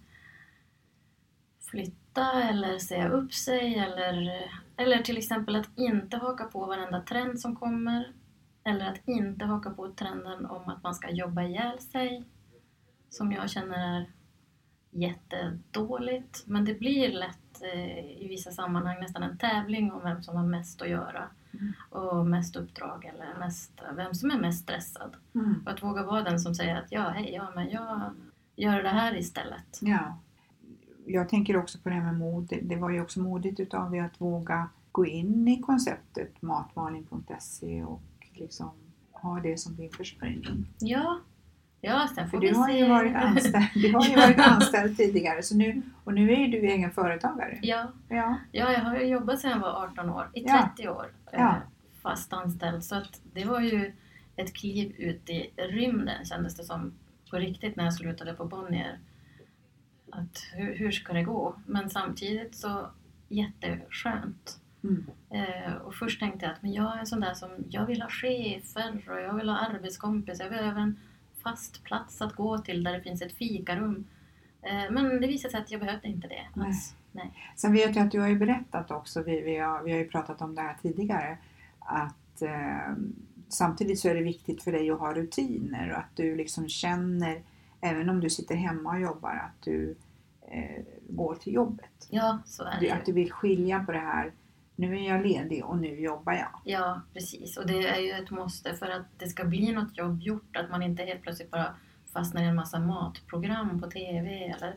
flytta 1.71 2.43
eller 2.43 2.79
säga 2.79 3.09
upp 3.09 3.35
sig 3.35 3.75
eller, 3.79 4.43
eller 4.77 4.99
till 4.99 5.19
exempel 5.19 5.57
att 5.57 5.79
inte 5.79 6.17
haka 6.17 6.45
på 6.45 6.67
varenda 6.67 7.01
trend 7.01 7.41
som 7.41 7.57
kommer 7.57 8.13
eller 8.65 8.87
att 8.91 9.09
inte 9.09 9.45
haka 9.45 9.71
på 9.71 9.89
trenden 9.93 10.47
om 10.47 10.69
att 10.69 10.83
man 10.83 10.95
ska 10.95 11.11
jobba 11.11 11.43
ihjäl 11.43 11.79
sig 11.79 12.25
som 13.09 13.33
jag 13.33 13.51
känner 13.51 13.97
är 13.97 14.13
jättedåligt. 14.91 16.43
Men 16.47 16.65
det 16.65 16.75
blir 16.75 17.13
lätt 17.13 17.42
eh, 17.63 18.23
i 18.23 18.27
vissa 18.29 18.51
sammanhang 18.51 19.01
nästan 19.01 19.23
en 19.23 19.39
tävling 19.39 19.93
om 19.93 20.01
vem 20.03 20.23
som 20.23 20.37
har 20.37 20.47
mest 20.47 20.83
att 20.83 20.89
göra. 20.89 21.25
Mm. 21.55 21.73
Och 21.91 22.27
mest 22.27 22.57
uppdrag 22.57 23.05
eller 23.15 23.39
mest, 23.39 23.73
vem 23.97 24.15
som 24.15 24.31
är 24.31 24.39
mest 24.39 24.63
stressad. 24.63 25.17
Mm. 25.35 25.63
Och 25.67 25.73
att 25.73 25.83
våga 25.83 26.03
vara 26.07 26.23
den 26.23 26.41
som 26.41 26.55
säger 26.55 26.77
att 26.77 26.93
ja, 26.93 27.09
hej, 27.09 27.31
ja, 27.35 27.53
men 27.55 27.71
jag 27.71 28.11
gör 28.57 28.83
det 28.83 28.89
här 28.89 29.17
istället. 29.17 29.79
Ja. 29.81 30.19
Jag 31.07 31.29
tänker 31.29 31.57
också 31.57 31.79
på 31.79 31.89
det 31.89 31.95
här 31.95 32.03
med 32.05 32.19
mod. 32.19 32.53
Det- 32.63 32.77
var 32.77 32.91
ju 32.91 33.01
också 33.01 33.21
modigt 33.21 33.61
utav 33.61 33.95
er 33.97 34.03
att 34.03 34.21
våga 34.21 34.69
gå 34.93 35.07
in 35.07 35.49
i 35.49 35.61
konceptet 35.61 36.43
matmalning.se 36.43 37.85
och 37.85 38.03
liksom 38.33 38.71
ha 39.13 39.41
det 39.41 39.57
som 39.59 39.77
din 39.77 39.91
försörjning. 39.91 40.67
Ja, 40.79 41.21
ja 41.85 42.09
sen 42.15 42.31
får 42.31 42.39
För 42.41 42.47
du 42.47 42.55
har 42.55 42.67
se. 42.69 42.79
ju 42.79 42.89
varit 42.89 43.15
anställd, 43.17 43.67
du 43.75 43.93
har 43.93 44.05
ju 44.09 44.17
varit 44.17 44.39
anställd 44.39 44.97
tidigare 44.97 45.43
så 45.43 45.57
nu, 45.57 45.83
och 46.05 46.15
nu 46.15 46.33
är 46.33 46.37
ju 46.37 46.47
du 46.47 46.67
egen 46.67 46.91
företagare. 46.91 47.59
Ja, 47.63 47.93
Ja. 48.09 48.39
ja, 48.53 48.73
jag 48.73 48.81
har 48.81 48.97
ju 48.97 49.07
jobbat 49.07 49.41
sedan 49.41 49.51
jag 49.51 49.59
var 49.59 49.85
18 49.85 50.11
år, 50.11 50.31
i 50.35 50.45
Ja. 50.47 50.71
30 50.77 50.89
år 50.89 51.07
eh, 51.33 51.41
Ja. 51.41 51.57
fast 52.03 52.33
anställd. 52.33 52.85
Så 52.85 52.95
att 52.97 53.21
det 53.33 53.45
var 53.45 53.61
ju 53.61 53.93
ett 54.37 54.55
kliv 54.55 54.95
ut 54.99 55.31
i 55.31 55.51
rymden 55.57 56.25
kändes 56.25 56.57
det 56.57 56.65
som 56.65 56.93
på 57.31 57.37
riktigt 57.37 57.77
när 57.77 57.85
jag 57.85 57.95
slutade 57.95 58.35
på 58.35 58.45
Bonnier. 58.45 58.99
Att 60.13 60.45
hur, 60.55 60.75
hur 60.77 60.91
ska 60.91 61.13
det 61.13 61.23
gå? 61.23 61.57
Men 61.67 61.91
samtidigt 61.91 62.55
så 62.57 62.87
jätteskönt. 63.29 64.59
Mm. 64.85 65.07
Eh, 65.31 65.73
och 65.75 65.95
först 65.95 66.21
tänkte 66.21 66.45
jag 66.47 66.53
att 66.53 66.63
men 66.63 66.73
jag 66.73 66.95
är 66.97 67.01
en 67.01 67.07
sån 67.07 67.21
där 67.21 67.35
som, 67.35 67.51
jag 67.71 67.87
vill 67.87 68.03
ha 68.03 68.09
chefer 68.09 69.03
och 69.11 69.21
jag 69.21 69.35
vill 69.35 69.49
ha 69.49 69.57
arbetskompisar. 69.59 70.45
Jag 70.45 70.53
behöver 70.53 70.81
en 70.81 70.99
fast 71.43 71.85
plats 71.85 72.23
att 72.23 72.37
gå 72.37 72.59
till 72.59 72.85
där 72.85 72.93
det 72.93 73.01
finns 73.01 73.23
ett 73.23 73.33
fikarum. 73.33 74.05
Eh, 74.63 74.91
men 74.91 75.21
det 75.21 75.27
visade 75.27 75.53
sig 75.53 75.61
att 75.61 75.71
jag 75.71 75.81
behövde 75.81 76.09
inte 76.09 76.29
det 76.29 76.47
Nej. 76.55 76.67
alls. 76.67 76.95
Nej. 77.13 77.33
Sen 77.57 77.73
vet 77.73 77.97
jag 77.97 78.07
att 78.07 78.13
du 78.13 78.21
har 78.21 78.29
ju 78.29 78.39
berättat 78.39 78.91
också, 78.91 79.23
vi, 79.23 79.41
vi, 79.41 79.57
har, 79.57 79.83
vi 79.83 79.93
har 79.93 79.99
ju 79.99 80.09
pratat 80.09 80.43
om 80.43 80.55
det 80.55 80.63
här 80.63 80.77
tidigare, 80.83 81.39
att 81.79 82.43
eh, 82.43 82.95
samtidigt 83.49 84.01
så 84.01 84.09
är 84.09 84.15
det 84.15 84.23
viktigt 84.23 84.63
för 84.63 84.73
dig 84.73 84.91
att 84.91 84.99
ha 84.99 85.15
rutiner 85.15 85.91
och 85.91 85.99
att 85.99 86.17
du 86.17 86.37
liksom 86.37 86.69
känner, 86.69 87.43
även 87.81 88.09
om 88.09 88.21
du 88.21 88.31
sitter 88.31 88.55
hemma 88.55 88.91
och 88.91 89.01
jobbar, 89.01 89.31
att 89.31 89.65
du 89.65 89.97
eh, 90.49 90.83
går 91.09 91.35
till 91.35 91.55
jobbet. 91.55 92.09
Ja, 92.11 92.39
så 92.45 92.65
är 92.65 92.81
det 92.81 92.87
Du, 92.87 92.91
att 92.91 93.07
du 93.07 93.13
vill 93.13 93.33
skilja 93.33 93.85
på 93.85 93.93
det 93.93 93.99
här, 93.99 94.33
nu 94.77 94.97
är 94.99 95.09
jag 95.09 95.27
ledig 95.27 95.65
och 95.65 95.79
nu 95.79 96.01
jobbar 96.01 96.33
jag. 96.33 96.61
Ja, 96.65 97.01
precis. 97.13 97.57
Och 97.57 97.67
det 97.67 97.89
är 97.89 98.01
ju 98.01 98.11
ett 98.11 98.31
måste 98.31 98.75
för 98.75 98.91
att 98.91 99.07
det 99.19 99.27
ska 99.29 99.45
bli 99.45 99.73
något 99.73 99.99
jobb 99.99 100.23
gjort. 100.23 100.57
Att 100.57 100.71
man 100.71 100.83
inte 100.83 101.03
helt 101.03 101.23
plötsligt 101.23 101.51
bara 101.51 101.75
fastnar 102.13 102.43
i 102.43 102.47
en 102.47 102.55
massa 102.55 102.79
matprogram 102.79 103.81
på 103.81 103.91
TV. 103.91 104.45
Eller, 104.57 104.75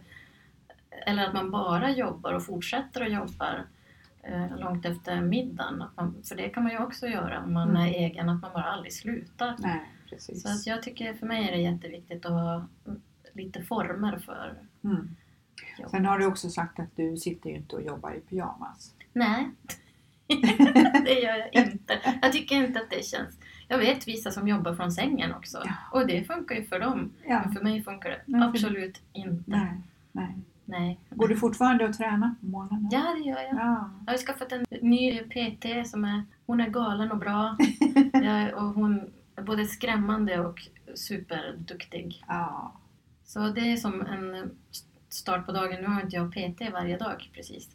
eller 1.08 1.28
att 1.28 1.34
man 1.34 1.52
bara 1.52 1.92
jobbar 1.92 2.34
och 2.34 2.46
fortsätter 2.46 3.02
att 3.02 3.12
jobba 3.14 3.56
eh, 4.24 4.58
långt 4.58 4.86
efter 4.86 5.22
middagen. 5.22 5.84
Man, 5.96 6.16
för 6.30 6.36
det 6.36 6.50
kan 6.50 6.64
man 6.64 6.72
ju 6.72 6.78
också 6.80 7.08
göra 7.08 7.44
om 7.44 7.54
man 7.54 7.70
Mm. 7.70 7.82
är 7.82 7.88
egen, 7.94 8.30
att 8.30 8.42
man 8.42 8.52
bara 8.54 8.64
aldrig 8.64 8.94
slutar. 8.94 9.56
Nej, 9.60 9.82
precis. 10.10 10.42
Så 10.44 10.50
att 10.50 10.68
jag 10.68 10.84
tycker 10.84 11.14
för 11.14 11.25
mig 11.25 11.48
är 11.48 11.52
det 11.52 11.62
jätteviktigt 11.62 12.25
att 12.25 12.32
ha 12.32 12.68
lite 13.34 13.64
former 13.64 14.20
för 14.20 14.56
Mm. 14.84 15.16
jobb. 15.80 15.90
Sen 15.92 16.06
har 16.06 16.20
du 16.20 16.25
också 16.25 16.50
sagt 16.50 16.80
att 16.80 16.96
du 16.96 17.18
sitter 17.18 17.50
ju 17.50 17.56
inte 17.56 17.75
och 17.75 17.82
jobbar 17.82 18.12
i 18.14 18.20
pyjamas. 18.20 18.94
Nej, 19.14 19.50
det 21.05 21.20
gör 21.22 21.38
jag 21.38 21.65
inte. 21.67 22.00
Jag 22.22 22.32
tycker 22.32 22.55
inte 22.55 22.79
att 22.79 22.89
det 22.89 23.05
känns... 23.05 23.39
Jag 23.67 23.77
vet 23.77 24.08
vissa 24.08 24.32
som 24.32 24.48
jobbar 24.48 24.75
från 24.75 24.91
sängen 24.91 25.34
också. 25.34 25.62
Ja. 25.65 25.74
Och 25.91 26.08
det 26.08 26.24
funkar 26.24 26.55
ju 26.55 26.63
för 26.63 26.79
dem. 26.79 27.12
Ja. 27.27 27.41
Men 27.46 27.53
för 27.55 27.63
mig 27.63 27.84
funkar 27.84 28.10
det 28.10 28.22
för- 28.32 28.44
absolut 28.44 29.01
inte. 29.13 29.44
Nej, 29.51 29.72
nej. 30.12 30.36
Nej. 30.65 31.00
Går 31.10 31.27
du 31.27 31.38
fortfarande 31.38 31.86
att 31.89 31.98
träna 31.98 32.36
på 32.41 32.46
morgonen? 32.46 32.89
Ja, 32.91 33.15
det 33.17 33.29
gör 33.29 33.38
jag. 33.41 33.53
Ja. 33.55 33.89
Jag 34.05 34.13
har 34.13 34.17
skaffat 34.17 34.51
en 34.51 34.65
ny 34.82 35.20
PT 35.20 35.88
som 35.89 36.05
är... 36.05 36.24
Hon 36.46 36.62
är 36.62 36.70
galen 36.70 37.12
och 37.12 37.17
bra. 37.17 37.58
Och 38.55 38.62
hon 38.74 39.12
är 39.36 39.41
både 39.41 39.65
skrämmande 39.65 40.39
och 40.39 40.67
superduktig. 40.96 42.24
ja. 42.27 42.74
Så 43.25 43.39
det 43.50 43.62
är 43.72 43.77
som 43.77 44.01
en 44.01 44.51
start 45.10 45.46
på 45.46 45.51
dagen. 45.51 45.82
Nu 45.82 45.88
har 45.88 46.01
inte 46.01 46.15
jag 46.15 46.32
PT 46.32 46.74
varje 46.74 46.98
dag 46.98 47.29
precis. 47.34 47.70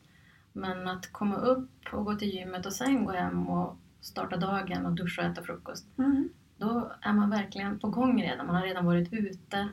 Men 0.52 0.88
att 0.88 1.12
komma 1.12 1.36
upp 1.36 1.70
och 1.92 2.04
gå 2.04 2.14
till 2.14 2.28
gymmet 2.34 2.66
och 2.66 2.72
sen 2.72 3.04
gå 3.04 3.12
hem 3.12 3.48
och 3.48 3.76
starta 4.00 4.36
dagen 4.36 4.86
och 4.86 4.92
duscha 4.92 5.22
och 5.22 5.28
äta 5.28 5.42
frukost. 5.42 5.86
Mm. 5.98 6.28
Då 6.56 6.92
är 7.00 7.12
man 7.12 7.30
verkligen 7.30 7.78
på 7.78 7.88
gång 7.88 8.22
redan. 8.22 8.46
Man 8.46 8.56
har 8.56 8.62
redan 8.62 8.84
varit 8.86 9.12
ute 9.12 9.68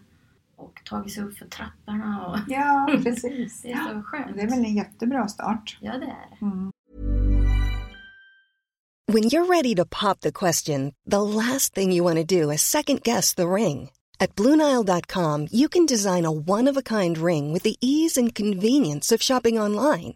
och 0.55 0.81
tagit 0.85 1.13
sig 1.13 1.23
upp 1.23 1.37
för 1.37 1.45
trapporna. 1.45 2.25
Och 2.27 2.37
Ja, 2.47 2.89
precis. 3.03 3.61
det 3.61 3.71
är 3.71 3.77
så 3.93 4.01
skönt. 4.03 4.35
Det 4.35 4.41
är 4.41 4.49
väl 4.49 4.65
en 4.65 4.75
jättebra 4.75 5.27
start. 5.27 5.77
Ja, 5.81 5.91
det 5.91 6.05
är 6.05 6.29
det. 6.39 6.45
Mm. 6.45 6.71
When 9.09 9.23
you're 9.23 9.45
ready 9.47 9.75
to 9.75 9.85
pop 9.85 10.19
the 10.19 10.31
question, 10.31 10.93
the 11.09 11.21
last 11.21 11.73
thing 11.73 11.93
you 11.93 12.03
want 12.03 12.17
to 12.29 12.41
do 12.41 12.51
is 12.51 12.61
second 12.61 13.03
guess 13.03 13.35
the 13.35 13.47
ring. 13.47 13.89
At 14.19 14.35
Bluenile.com, 14.35 15.47
you 15.51 15.69
can 15.69 15.85
design 15.85 16.25
a 16.25 16.31
one 16.31 16.67
of 16.67 16.77
a 16.77 16.81
kind 16.81 17.17
ring 17.17 17.53
with 17.53 17.63
the 17.63 17.75
ease 17.81 18.17
and 18.17 18.35
convenience 18.35 19.11
of 19.15 19.21
shopping 19.21 19.59
online. 19.59 20.15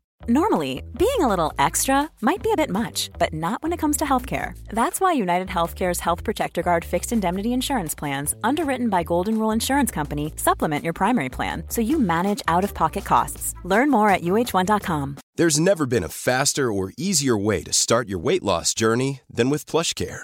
Normally, 0.27 0.83
being 0.99 1.21
a 1.21 1.27
little 1.27 1.51
extra 1.57 2.07
might 2.21 2.43
be 2.43 2.51
a 2.51 2.55
bit 2.55 2.69
much, 2.69 3.09
but 3.17 3.33
not 3.33 3.63
when 3.63 3.73
it 3.73 3.79
comes 3.79 3.97
to 3.97 4.05
healthcare. 4.05 4.55
That's 4.69 5.01
why 5.01 5.13
United 5.13 5.47
Healthcare's 5.47 5.99
Health 5.99 6.23
Protector 6.23 6.61
Guard 6.61 6.85
fixed 6.85 7.11
indemnity 7.11 7.53
insurance 7.53 7.95
plans, 7.95 8.35
underwritten 8.43 8.87
by 8.87 9.01
Golden 9.01 9.39
Rule 9.39 9.49
Insurance 9.49 9.89
Company, 9.89 10.31
supplement 10.35 10.83
your 10.83 10.93
primary 10.93 11.29
plan 11.29 11.63
so 11.69 11.81
you 11.81 11.97
manage 11.97 12.43
out 12.47 12.63
of 12.63 12.75
pocket 12.75 13.03
costs. 13.03 13.55
Learn 13.63 13.89
more 13.89 14.09
at 14.09 14.21
uh1.com. 14.21 15.17
There's 15.37 15.59
never 15.59 15.85
been 15.87 16.03
a 16.03 16.09
faster 16.09 16.71
or 16.71 16.93
easier 16.97 17.35
way 17.37 17.63
to 17.63 17.73
start 17.73 18.07
your 18.07 18.19
weight 18.19 18.43
loss 18.43 18.75
journey 18.75 19.21
than 19.27 19.49
with 19.49 19.65
PlushCare. 19.65 20.23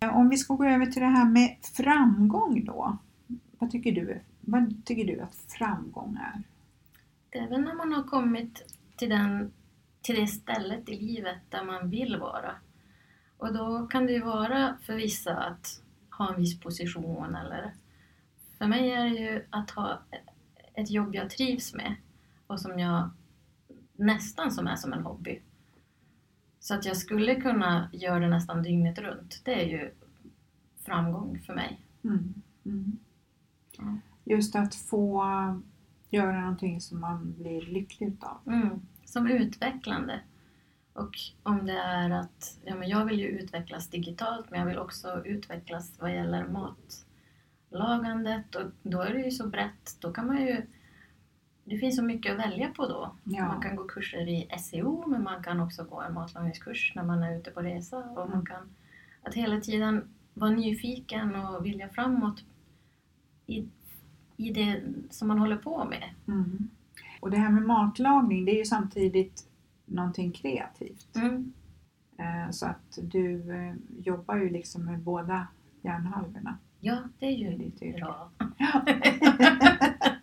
Om 0.00 0.28
vi 0.28 0.36
ska 0.36 0.54
gå 0.54 0.64
över 0.64 0.86
till 0.86 1.02
det 1.02 1.08
här 1.08 1.24
med 1.24 1.56
framgång 1.76 2.64
då. 2.64 2.98
Vad 3.58 3.70
tycker 3.70 3.92
du, 3.92 4.20
vad 4.40 4.84
tycker 4.84 5.04
du 5.04 5.20
att 5.20 5.34
framgång 5.34 6.16
är? 6.16 6.42
Det 7.30 7.38
är 7.38 7.48
väl 7.48 7.60
när 7.60 7.74
man 7.74 7.92
har 7.92 8.02
kommit 8.02 8.74
till, 8.96 9.08
den, 9.08 9.52
till 10.02 10.14
det 10.14 10.26
stället 10.26 10.88
i 10.88 11.00
livet 11.00 11.38
där 11.48 11.64
man 11.64 11.90
vill 11.90 12.16
vara. 12.16 12.54
Och 13.36 13.54
då 13.54 13.86
kan 13.86 14.06
det 14.06 14.12
ju 14.12 14.22
vara 14.22 14.76
för 14.82 14.94
vissa 14.94 15.36
att 15.36 15.82
ha 16.10 16.34
en 16.34 16.40
viss 16.40 16.60
position 16.60 17.34
eller 17.34 17.74
för 18.58 18.66
mig 18.66 18.90
är 18.90 19.04
det 19.04 19.16
ju 19.16 19.46
att 19.50 19.70
ha 19.70 19.98
ett 20.74 20.90
jobb 20.90 21.14
jag 21.14 21.30
trivs 21.30 21.74
med 21.74 21.94
och 22.46 22.60
som 22.60 22.78
jag 22.78 23.10
nästan 23.96 24.50
som 24.50 24.66
är 24.66 24.76
som 24.76 24.92
en 24.92 25.02
hobby. 25.02 25.40
Så 26.68 26.74
att 26.74 26.84
jag 26.84 26.96
skulle 26.96 27.34
kunna 27.34 27.90
göra 27.92 28.18
det 28.18 28.28
nästan 28.28 28.62
dygnet 28.62 28.98
runt. 28.98 29.40
Det 29.44 29.62
är 29.62 29.66
ju 29.66 29.90
framgång 30.84 31.38
för 31.46 31.54
mig. 31.54 31.80
Mm. 32.04 32.34
Mm. 32.64 32.98
Ja. 33.78 33.98
Just 34.24 34.56
att 34.56 34.74
få 34.74 35.24
göra 36.10 36.40
någonting 36.40 36.80
som 36.80 37.00
man 37.00 37.34
blir 37.38 37.62
lycklig 37.62 38.08
utav. 38.08 38.38
Mm, 38.46 38.86
som 39.04 39.26
utvecklande. 39.26 40.20
Och 40.92 41.14
om 41.42 41.66
det 41.66 41.78
är 41.78 42.10
att 42.10 42.58
ja, 42.64 42.74
men 42.74 42.88
jag 42.88 43.04
vill 43.04 43.20
ju 43.20 43.26
utvecklas 43.26 43.88
digitalt 43.88 44.50
men 44.50 44.60
jag 44.60 44.66
vill 44.66 44.78
också 44.78 45.22
utvecklas 45.24 45.92
vad 45.98 46.14
gäller 46.14 46.46
matlagandet 47.70 48.54
och 48.54 48.70
då 48.82 49.00
är 49.02 49.14
det 49.14 49.20
ju 49.20 49.30
så 49.30 49.46
brett. 49.46 49.96
Då 50.00 50.12
kan 50.12 50.26
man 50.26 50.40
ju 50.40 50.62
det 51.68 51.78
finns 51.78 51.96
så 51.96 52.02
mycket 52.02 52.32
att 52.32 52.38
välja 52.46 52.68
på 52.68 52.86
då. 52.86 53.16
Ja. 53.24 53.46
Man 53.48 53.62
kan 53.62 53.76
gå 53.76 53.84
kurser 53.84 54.28
i 54.28 54.48
SEO 54.58 55.04
men 55.06 55.22
man 55.22 55.42
kan 55.42 55.60
också 55.60 55.84
gå 55.84 56.00
en 56.00 56.14
matlagningskurs 56.14 56.92
när 56.96 57.02
man 57.02 57.22
är 57.22 57.38
ute 57.38 57.50
på 57.50 57.60
resa. 57.60 57.96
Och 57.98 58.22
Mm. 58.22 58.36
man 58.36 58.46
kan 58.46 58.62
att 59.22 59.34
hela 59.34 59.60
tiden 59.60 60.08
vara 60.34 60.50
nyfiken 60.50 61.34
och 61.36 61.66
vilja 61.66 61.88
framåt 61.88 62.44
i, 63.46 63.68
i 64.36 64.50
det 64.52 64.82
som 65.10 65.28
man 65.28 65.38
håller 65.38 65.56
på 65.56 65.84
med. 65.84 66.04
Mm. 66.28 66.68
Och 67.20 67.30
det 67.30 67.36
här 67.36 67.50
med 67.50 67.62
matlagning, 67.62 68.44
det 68.44 68.52
är 68.52 68.58
ju 68.58 68.64
samtidigt 68.64 69.44
någonting 69.86 70.32
kreativt. 70.32 71.16
Mm. 71.16 71.52
Eh, 72.18 72.50
Så 72.50 72.66
att 72.66 72.98
du 73.02 73.52
eh, 73.54 73.74
jobbar 74.04 74.36
ju 74.36 74.50
liksom 74.50 74.84
med 74.84 74.98
båda 74.98 75.46
hjärnhalvorna. 75.82 76.58
Ja, 76.80 76.98
det 77.18 77.26
är 77.26 77.30
i 77.30 77.34
ju 77.34 77.56
ditt 77.58 77.82
yrke. 77.82 78.00
bra. 78.00 78.30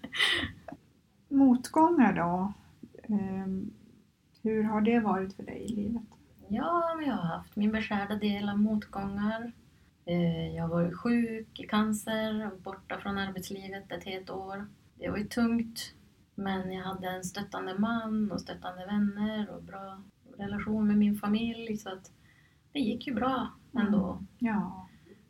Motgångar 1.36 2.14
då? 2.14 2.54
Ehm, 3.14 3.72
Hur 4.42 4.64
har 4.64 4.82
det 4.82 5.00
varit 5.00 5.34
för 5.36 5.44
dig 5.44 5.62
i 5.64 5.76
livet? 5.76 6.04
Ja, 6.48 7.02
jag 7.06 7.14
har 7.14 7.38
haft 7.38 7.56
min 7.56 7.72
beskärda 7.72 8.16
del 8.16 8.50
av 8.50 8.60
motgångar. 8.60 9.52
Eh, 10.06 10.56
Jag 10.56 10.64
har 10.64 10.70
varit 10.70 10.98
sjuk 10.98 11.60
i 11.60 11.68
cancer 11.68 12.52
och 12.52 12.60
borta 12.60 12.98
från 13.00 13.18
arbetslivet 13.18 13.92
ett 13.92 14.04
helt 14.04 14.30
år. 14.30 14.68
Det 15.00 15.10
var 15.10 15.18
ju 15.18 15.28
tungt, 15.28 15.94
men 16.36 16.72
jag 16.72 16.84
hade 16.84 17.08
en 17.10 17.24
stöttande 17.24 17.80
man 17.80 18.32
och 18.32 18.42
stöttande 18.42 18.86
vänner 18.86 19.50
och 19.50 19.64
bra 19.64 20.02
relation 20.38 20.88
med 20.88 20.98
min 20.98 21.16
familj 21.16 21.78
så 21.78 21.90
att 21.90 22.12
det 22.72 22.80
gick 22.80 23.08
ju 23.08 23.14
bra 23.14 23.48
ändå. 23.80 24.24
Ja, 24.40 24.88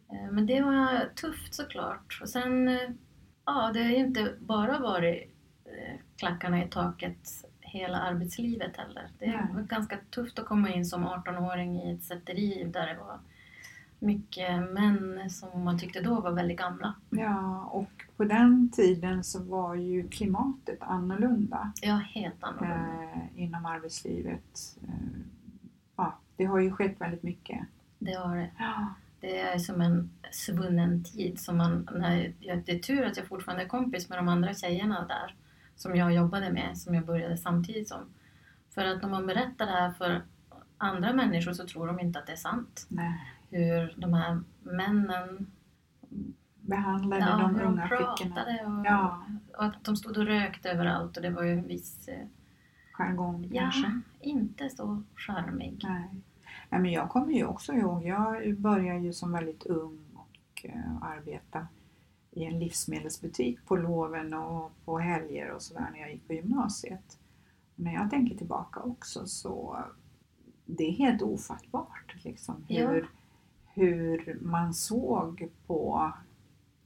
Eh, 0.09 0.31
Men 0.31 0.45
det 0.45 0.61
var 0.61 1.13
tufft 1.15 1.53
såklart. 1.53 2.19
Och 2.21 2.29
sen, 2.29 2.67
eh, 2.67 2.89
ja, 3.45 3.71
det 3.73 3.83
har 3.83 3.89
ju 3.89 3.95
inte 3.97 4.33
bara 4.39 4.79
varit 4.79 5.34
klackarna 6.17 6.63
i 6.63 6.67
taket 6.67 7.45
hela 7.61 7.97
arbetslivet 7.97 8.77
heller. 8.77 9.07
Det 9.19 9.27
Nej. 9.27 9.45
var 9.53 9.61
ganska 9.61 9.97
tufft 10.09 10.39
att 10.39 10.45
komma 10.45 10.69
in 10.69 10.85
som 10.85 11.07
18-åring 11.07 11.81
i 11.81 11.93
ett 11.95 12.03
sätteri 12.03 12.63
där 12.73 12.87
det 12.87 12.97
var 12.99 13.19
mycket 13.99 14.71
män 14.73 15.29
som 15.29 15.63
man 15.63 15.79
tyckte 15.79 16.01
då 16.01 16.19
var 16.21 16.31
väldigt 16.31 16.57
gamla. 16.57 16.93
ja, 17.09 17.59
och 17.63 17.89
på 18.17 18.23
den 18.23 18.69
tiden 18.71 19.23
så 19.23 19.43
var 19.43 19.75
ju 19.75 20.09
klimatet 20.09 20.77
annorlunda 20.81 21.71
Ja, 21.81 21.95
helt 21.95 22.43
annorlunda. 22.43 23.03
eh, 23.15 23.43
inom 23.43 23.65
arbetslivet. 23.65 24.77
Eh, 24.87 25.19
ja, 25.95 26.17
det 26.37 26.45
har 26.45 26.59
ju 26.59 26.71
skett 26.71 27.01
väldigt 27.01 27.23
mycket. 27.23 27.59
Det 27.99 28.13
har 28.13 28.35
det. 28.35 28.49
Ja, 28.59 28.87
Det 29.19 29.39
är 29.39 29.57
som 29.59 29.81
en 29.81 30.09
svunnen 30.31 31.03
tid. 31.03 31.39
Som 31.39 31.57
man, 31.57 31.89
när 31.95 32.33
jag, 32.39 32.63
det 32.65 32.71
är 32.71 32.79
tur 32.79 33.05
att 33.05 33.17
jag 33.17 33.27
fortfarande 33.27 33.63
är 33.63 33.67
kompis 33.67 34.09
med 34.09 34.17
de 34.17 34.27
andra 34.27 34.53
tjejerna 34.53 35.05
där. 35.07 35.35
Som 35.75 35.95
jag 35.95 36.13
jobbade 36.13 36.51
med, 36.53 36.77
som 36.77 36.95
jag 36.95 37.05
började 37.05 37.37
samtidigt 37.37 37.87
som. 37.87 37.99
För 38.73 38.85
att 38.85 39.01
när 39.01 39.09
man 39.09 39.27
berättar 39.27 39.65
det 39.65 39.71
här 39.71 39.91
för 39.91 40.21
andra 40.77 41.13
människor 41.13 41.53
så 41.53 41.67
tror 41.67 41.87
de 41.87 41.99
inte 41.99 42.19
att 42.19 42.25
det 42.27 42.31
är 42.31 42.35
sant. 42.37 42.85
nej. 42.89 43.31
Hur 43.49 43.93
de 43.97 44.13
här 44.13 44.41
männen 44.63 45.51
Behandlade 46.61 47.21
ja, 47.21 47.37
de 47.37 47.55
hur 47.55 47.61
unga 47.63 47.87
flickorna. 47.87 48.35
pratade 48.35 48.65
och, 48.65 48.85
Ja, 48.85 49.25
och 49.57 49.63
att 49.63 49.83
de 49.83 49.95
stod 49.97 50.17
och 50.17 50.25
rökte 50.25 50.69
överallt 50.69 51.17
och 51.17 51.23
det 51.23 51.29
var 51.29 51.43
ju 51.43 51.51
en 51.51 51.67
viss... 51.67 52.07
eh, 52.07 52.27
jargong 52.91 53.49
Ja, 53.51 53.61
kanske. 53.61 54.01
inte 54.19 54.69
så 54.69 55.03
charmig. 55.15 55.81
Nej. 55.83 56.09
Nej, 56.69 56.81
men 56.81 56.91
jag 56.91 57.09
kommer 57.09 57.33
ju 57.33 57.45
också 57.45 57.73
ihåg, 57.73 58.03
jag 58.05 58.57
började 58.57 58.99
ju 58.99 59.13
som 59.13 59.31
väldigt 59.31 59.65
ung 59.65 59.99
och 60.15 60.65
uh, 60.75 61.03
arbeta 61.03 61.67
i 62.35 62.43
en 62.45 62.59
livsmedelsbutik 62.59 63.65
på 63.65 63.75
loven 63.75 64.33
och 64.33 64.71
på 64.85 64.99
helger 64.99 65.51
och 65.51 65.61
sådär 65.61 65.89
när 65.93 65.99
jag 65.99 66.11
gick 66.11 66.27
på 66.27 66.33
gymnasiet. 66.33 67.17
Och 67.75 67.79
när 67.79 67.93
jag 67.93 68.09
tänker 68.09 68.37
tillbaka 68.37 68.79
också 68.79 69.27
så 69.27 69.83
det 70.65 70.83
är 70.83 70.91
helt 70.91 71.21
ofattbart 71.21 72.15
liksom 72.23 72.55
Ja. 72.67 72.89
hur, 72.89 73.09
hur 73.73 74.39
man 74.41 74.73
såg 74.73 75.49
på 75.67 76.11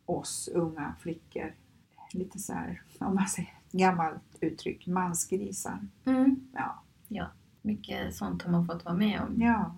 oss 0.06 0.50
unga 0.54 0.96
flickor. 1.00 1.54
Lite 2.14 2.40
så 2.40 2.54
här, 2.54 2.82
om 3.00 3.16
man 3.16 3.28
säger 3.28 3.54
gammalt 3.72 4.22
uttryck, 4.40 4.88
mansgrisar. 4.88 5.88
Mm. 6.06 6.48
Ja. 6.54 7.28
Mycket 7.62 8.16
sånt 8.16 8.44
har 8.44 8.52
man 8.52 8.66
fått 8.68 8.86
vara 8.86 8.96
med 8.96 9.22
om. 9.22 9.42
Ja, 9.42 9.76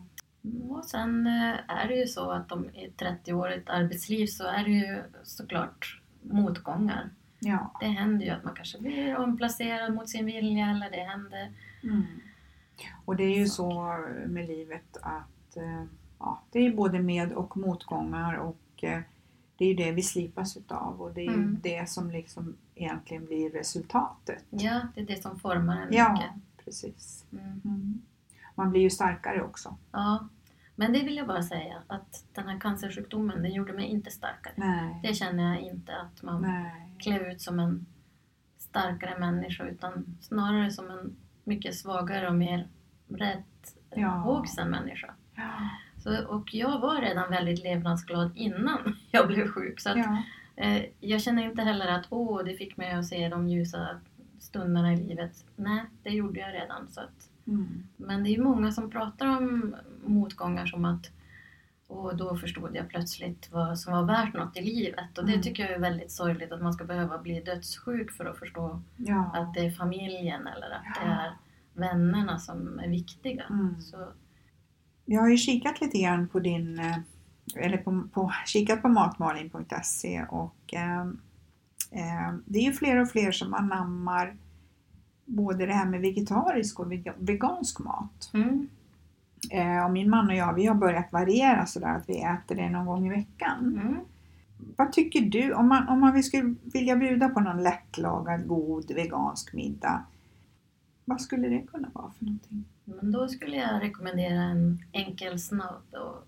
Och 0.69 0.85
sen 0.85 1.27
eh, 1.27 1.53
är 1.67 1.87
det 1.87 1.95
ju 1.95 2.07
så 2.07 2.31
att 2.31 2.51
om 2.51 2.65
i 2.75 2.85
ett 2.85 3.01
30-årigt 3.01 3.69
arbetsliv 3.69 4.25
så 4.27 4.43
är 4.47 4.63
det 4.63 4.71
ju 4.71 5.03
såklart 5.23 6.01
motgångar. 6.21 7.09
ja. 7.39 7.71
Det 7.79 7.85
händer 7.87 8.25
ju 8.25 8.31
att 8.31 8.43
man 8.43 8.55
kanske 8.55 8.79
blir 8.79 9.17
omplacerad 9.17 9.93
mot 9.93 10.09
sin 10.09 10.25
vilja 10.25 10.65
eller 10.69 10.91
det 10.91 11.03
händer. 11.03 11.51
Mm. 11.83 12.03
Och 13.05 13.15
det 13.15 13.23
är 13.23 13.37
ju 13.37 13.45
så 13.45 13.97
med 14.27 14.47
livet 14.47 14.97
att 15.01 15.57
eh, 15.57 15.83
ja, 16.19 16.41
det 16.51 16.59
är 16.59 16.73
både 16.73 16.99
med 16.99 17.33
och 17.33 17.57
motgångar 17.57 18.33
och 18.35 18.83
eh, 18.83 18.99
det 19.57 19.65
är 19.65 19.69
ju 19.69 19.75
det 19.75 19.91
vi 19.91 20.01
slipas 20.01 20.57
utav 20.57 21.01
och 21.01 21.13
det 21.13 21.21
är 21.21 21.25
ju 21.25 21.33
Mm. 21.33 21.57
det 21.63 21.89
som 21.89 22.11
liksom 22.11 22.57
egentligen 22.75 23.25
blir 23.25 23.49
resultatet. 23.49 24.43
Ja, 24.49 24.81
det 24.95 25.01
är 25.01 25.05
det 25.05 25.21
som 25.21 25.39
formar 25.39 25.81
en 25.81 25.93
Ja, 25.93 26.13
mycket. 26.13 26.29
precis. 26.65 27.25
Mm. 27.31 28.01
Man 28.55 28.69
blir 28.71 28.81
ju 28.81 28.89
starkare 28.89 29.41
också. 29.43 29.77
Ja, 29.91 30.27
men 30.75 30.93
det 30.93 30.99
vill 31.03 31.17
jag 31.17 31.27
bara 31.27 31.43
säga 31.43 31.75
att 31.87 32.23
den 32.33 32.47
här 32.47 32.59
cancersjukdomen 32.59 33.41
den 33.43 33.51
gjorde 33.53 33.73
mig 33.73 33.85
inte 33.85 34.11
starkare. 34.11 34.53
Nej, 34.57 34.99
Det 35.03 35.13
känner 35.13 35.43
jag 35.53 35.61
inte 35.61 35.95
att 35.97 36.23
man 36.23 36.41
nej. 36.41 36.91
klev 36.99 37.21
ut 37.21 37.41
som 37.41 37.59
en 37.59 37.85
starkare 38.57 39.19
människa 39.19 39.63
utan 39.63 40.17
snarare 40.21 40.71
som 40.71 40.89
en 40.91 41.15
mycket 41.43 41.75
svagare 41.75 42.27
och 42.27 42.35
mer 42.35 42.67
rädd, 43.07 43.43
Ja. 43.95 44.43
människa. 44.67 45.13
Ja, 45.35 45.69
Så, 45.97 46.25
och 46.27 46.53
jag 46.53 46.79
var 46.79 47.01
redan 47.01 47.29
väldigt 47.31 47.63
levnadsglad 47.63 48.31
innan 48.35 48.95
jag 49.11 49.27
blev 49.27 49.47
sjuk. 49.47 49.79
Så 49.79 49.89
att, 49.89 49.97
ja, 49.97 50.23
eh, 50.55 50.85
jag 50.99 51.21
känner 51.21 51.43
inte 51.43 51.61
heller 51.61 51.87
att 51.87 52.05
åh, 52.09 52.43
det 52.43 52.53
fick 52.53 52.77
mig 52.77 52.91
att 52.91 53.05
se 53.05 53.29
de 53.29 53.47
ljusa 53.47 53.87
stunderna 54.39 54.93
i 54.93 54.97
livet. 54.97 55.45
Nej, 55.55 55.83
det 56.03 56.09
gjorde 56.09 56.39
jag 56.39 56.53
redan. 56.53 56.87
Så 56.87 57.01
att, 57.01 57.29
mm. 57.47 57.83
men 57.97 58.23
det 58.23 58.29
är 58.35 58.43
många 58.43 58.71
som 58.71 58.89
pratar 58.91 59.27
om 59.37 59.75
motgångar 60.05 60.65
som 60.65 60.85
att 60.85 61.09
och 61.87 62.17
då 62.17 62.37
förstod 62.37 62.75
jag 62.75 62.89
plötsligt 62.89 63.49
vad 63.51 63.79
som 63.79 63.93
var 63.93 64.03
värt 64.03 64.33
något 64.33 64.57
i 64.57 64.61
livet. 64.61 65.17
Och 65.17 65.25
det 65.25 65.31
Mm. 65.31 65.43
tycker 65.43 65.63
jag 65.63 65.71
är 65.71 65.79
väldigt 65.79 66.11
sorgligt 66.11 66.51
att 66.51 66.61
man 66.61 66.73
ska 66.73 66.83
behöva 66.85 67.17
bli 67.17 67.41
dödssjuk 67.41 68.11
för 68.11 68.25
att 68.25 68.39
förstå 68.39 68.81
ja. 68.97 69.31
att 69.33 69.53
det 69.53 69.59
är 69.59 69.71
familjen 69.71 70.47
eller 70.47 70.69
att 70.71 70.83
det 70.95 71.05
Ja. 71.05 71.11
är 71.11 71.33
vännerna 71.73 72.39
som 72.39 72.79
är 72.79 72.87
viktiga. 72.87 73.43
Mm. 73.49 73.81
Så, 73.81 73.97
Jag 75.05 75.21
har 75.21 75.29
ju 75.29 75.37
kikat 75.37 75.81
lite 75.81 75.97
grann 75.97 76.27
på 76.27 76.39
din, 76.39 76.79
eh, 76.79 76.97
eller 77.55 77.77
på, 77.77 78.03
på, 78.13 78.31
kikat 78.45 78.81
på 78.81 78.87
matmalin.se 78.89 80.25
och 80.29 80.73
eh, 80.73 81.01
eh, 81.91 82.33
det 82.45 82.59
är 82.59 82.63
ju 82.63 82.73
fler 82.73 83.01
och 83.01 83.09
fler 83.09 83.31
som 83.31 83.53
anammar 83.53 84.37
både 85.35 85.65
det 85.65 85.73
här 85.73 85.85
med 85.85 86.01
vegetarisk 86.01 86.79
och 86.79 86.91
vega- 86.91 87.13
vegansk 87.17 87.79
mat. 87.79 88.31
mm. 88.33 88.67
Eh, 89.51 89.85
och 89.85 89.91
min 89.91 90.09
man 90.09 90.27
och 90.27 90.35
jag, 90.35 90.53
vi 90.53 90.65
har 90.65 90.75
börjat 90.75 91.11
variera 91.11 91.65
sådär 91.65 91.95
att 91.95 92.09
vi 92.09 92.21
äter 92.21 92.55
det 92.55 92.69
någon 92.69 92.85
gång 92.85 93.07
i 93.07 93.09
veckan. 93.09 93.79
Mm. 93.81 93.97
Vad 94.75 94.91
tycker 94.91 95.21
du, 95.21 95.53
om 95.53 95.67
man, 95.67 95.87
om 95.87 95.99
man 95.99 96.23
skulle 96.23 96.55
vilja 96.73 96.95
bjuda 96.95 97.29
på 97.29 97.39
någon 97.39 97.63
lättlagad 97.63 98.47
god 98.47 98.91
vegansk 98.91 99.53
middag, 99.53 100.03
vad 101.05 101.21
skulle 101.21 101.47
det 101.49 101.61
kunna 101.61 101.89
vara 101.93 102.11
för 102.17 102.25
någonting? 102.25 102.65
Men 102.85 103.11
då 103.11 103.27
skulle 103.27 103.55
jag 103.55 103.81
rekommendera 103.83 104.41
en 104.43 104.83
enkel, 104.91 105.39
snabb 105.39 105.83
och 105.91 106.27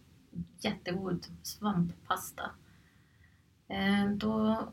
jättegod 0.59 1.25
svamppasta. 1.43 2.43
Eh, 3.67 4.11
då, 4.15 4.63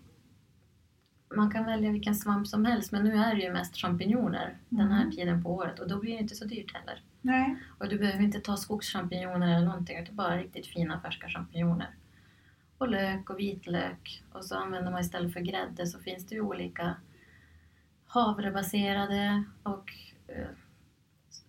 man 1.37 1.51
kan 1.51 1.65
välja 1.67 1.91
vilken 1.91 2.15
svamp 2.15 2.47
som 2.49 2.65
helst 2.65 2.93
men 2.93 3.05
nu 3.05 3.15
är 3.15 3.35
det 3.35 3.41
ju 3.43 3.53
mest 3.53 3.77
champinjoner 3.77 4.57
den 4.69 4.89
här 4.93 5.01
Mm. 5.03 5.13
tiden 5.17 5.43
på 5.43 5.55
året 5.55 5.79
och 5.79 5.89
då 5.89 5.99
blir 6.01 6.13
det 6.13 6.19
inte 6.23 6.35
så 6.35 6.45
dyrt 6.45 6.75
heller. 6.75 7.03
Nej. 7.23 7.57
Och 7.79 7.89
du 7.89 7.99
behöver 7.99 8.23
inte 8.25 8.41
ta 8.41 8.57
skogschampinjoner 8.57 9.57
eller 9.57 9.67
någonting 9.67 9.99
utan 9.99 10.17
bara 10.17 10.37
riktigt 10.37 10.67
fina 10.67 11.01
färska 11.01 11.29
champinjoner. 11.29 11.89
Och 12.79 12.89
lök 12.89 13.31
och 13.31 13.39
vitlök 13.39 14.23
och 14.33 14.45
så 14.45 14.55
använder 14.57 14.91
man 14.93 15.01
istället 15.01 15.33
för 15.33 15.41
grädde 15.41 15.87
så 15.87 15.99
finns 15.99 16.27
det 16.27 16.35
ju 16.35 16.41
olika 16.41 16.95
havrebaserade 18.07 19.45
och 19.63 19.93
eh, 20.27 20.47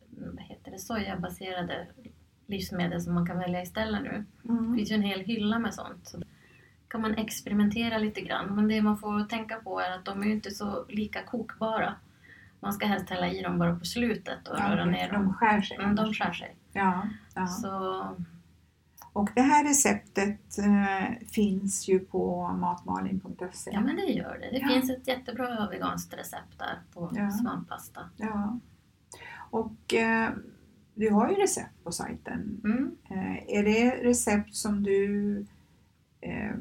vad 0.09 0.41
heter 0.43 0.71
det, 0.71 0.79
sojabaserade 0.79 1.87
livsmedel 2.47 3.01
som 3.01 3.13
man 3.13 3.27
kan 3.27 3.37
välja 3.37 3.61
istället 3.61 4.03
nu. 4.03 4.25
Det 4.43 4.49
Mm. 4.49 4.75
finns 4.77 4.91
ju 4.91 4.95
en 4.95 5.01
hel 5.01 5.19
hylla 5.19 5.59
med 5.59 5.73
sånt. 5.73 6.13
Kan 6.91 7.01
man 7.01 7.15
experimentera 7.17 7.97
lite 7.97 8.21
grann. 8.21 8.55
Men 8.55 8.67
det 8.67 8.81
man 8.81 8.97
får 8.97 9.23
tänka 9.25 9.55
på 9.55 9.79
är 9.79 9.91
att 9.91 10.05
de 10.05 10.21
är 10.23 10.27
inte 10.27 10.51
så 10.51 10.85
lika 10.89 11.23
kokbara. 11.23 11.95
Man 12.59 12.73
ska 12.73 12.85
helst 12.85 13.09
hälla 13.09 13.27
i 13.31 13.41
dem 13.41 13.59
bara 13.59 13.75
på 13.75 13.85
slutet 13.85 14.47
och 14.47 14.57
röra 14.57 14.79
Ja, 14.79 14.85
ner 14.85 15.11
de 15.11 15.13
dem. 15.23 15.33
skär 15.33 15.61
sig. 15.61 15.77
Mm, 15.77 15.95
de 15.95 16.13
skär 16.13 16.33
sig. 16.33 16.55
Ja, 16.73 17.07
ja. 17.35 17.47
Så 17.47 18.05
Och 19.13 19.29
det 19.35 19.41
här 19.41 19.63
receptet 19.63 20.57
eh, 20.57 21.27
finns 21.27 21.87
ju 21.89 21.99
på 21.99 22.47
matmalin.se. 22.47 23.71
ja, 23.73 23.81
men 23.81 23.95
det 23.95 24.01
gör 24.01 24.37
det. 24.41 24.49
Det 24.51 24.57
Ja. 24.57 24.67
finns 24.67 24.89
ett 24.89 25.07
jättebra 25.07 25.67
veganskt 25.71 26.13
recept 26.13 26.59
där 26.59 26.79
på 26.93 27.11
Ja. 27.15 27.31
svamppasta. 27.31 28.01
Ja. 28.17 28.59
Och 29.49 29.93
eh, 29.93 30.29
du 30.95 31.09
har 31.09 31.29
ju 31.29 31.35
recept 31.35 31.83
på 31.83 31.91
sajten. 31.91 32.61
Mm. 32.63 32.95
Eh, 33.09 33.57
är 33.57 33.63
det 33.63 33.89
recept 34.09 34.55
som 34.55 34.83
du 34.83 35.45
eh, 36.21 36.55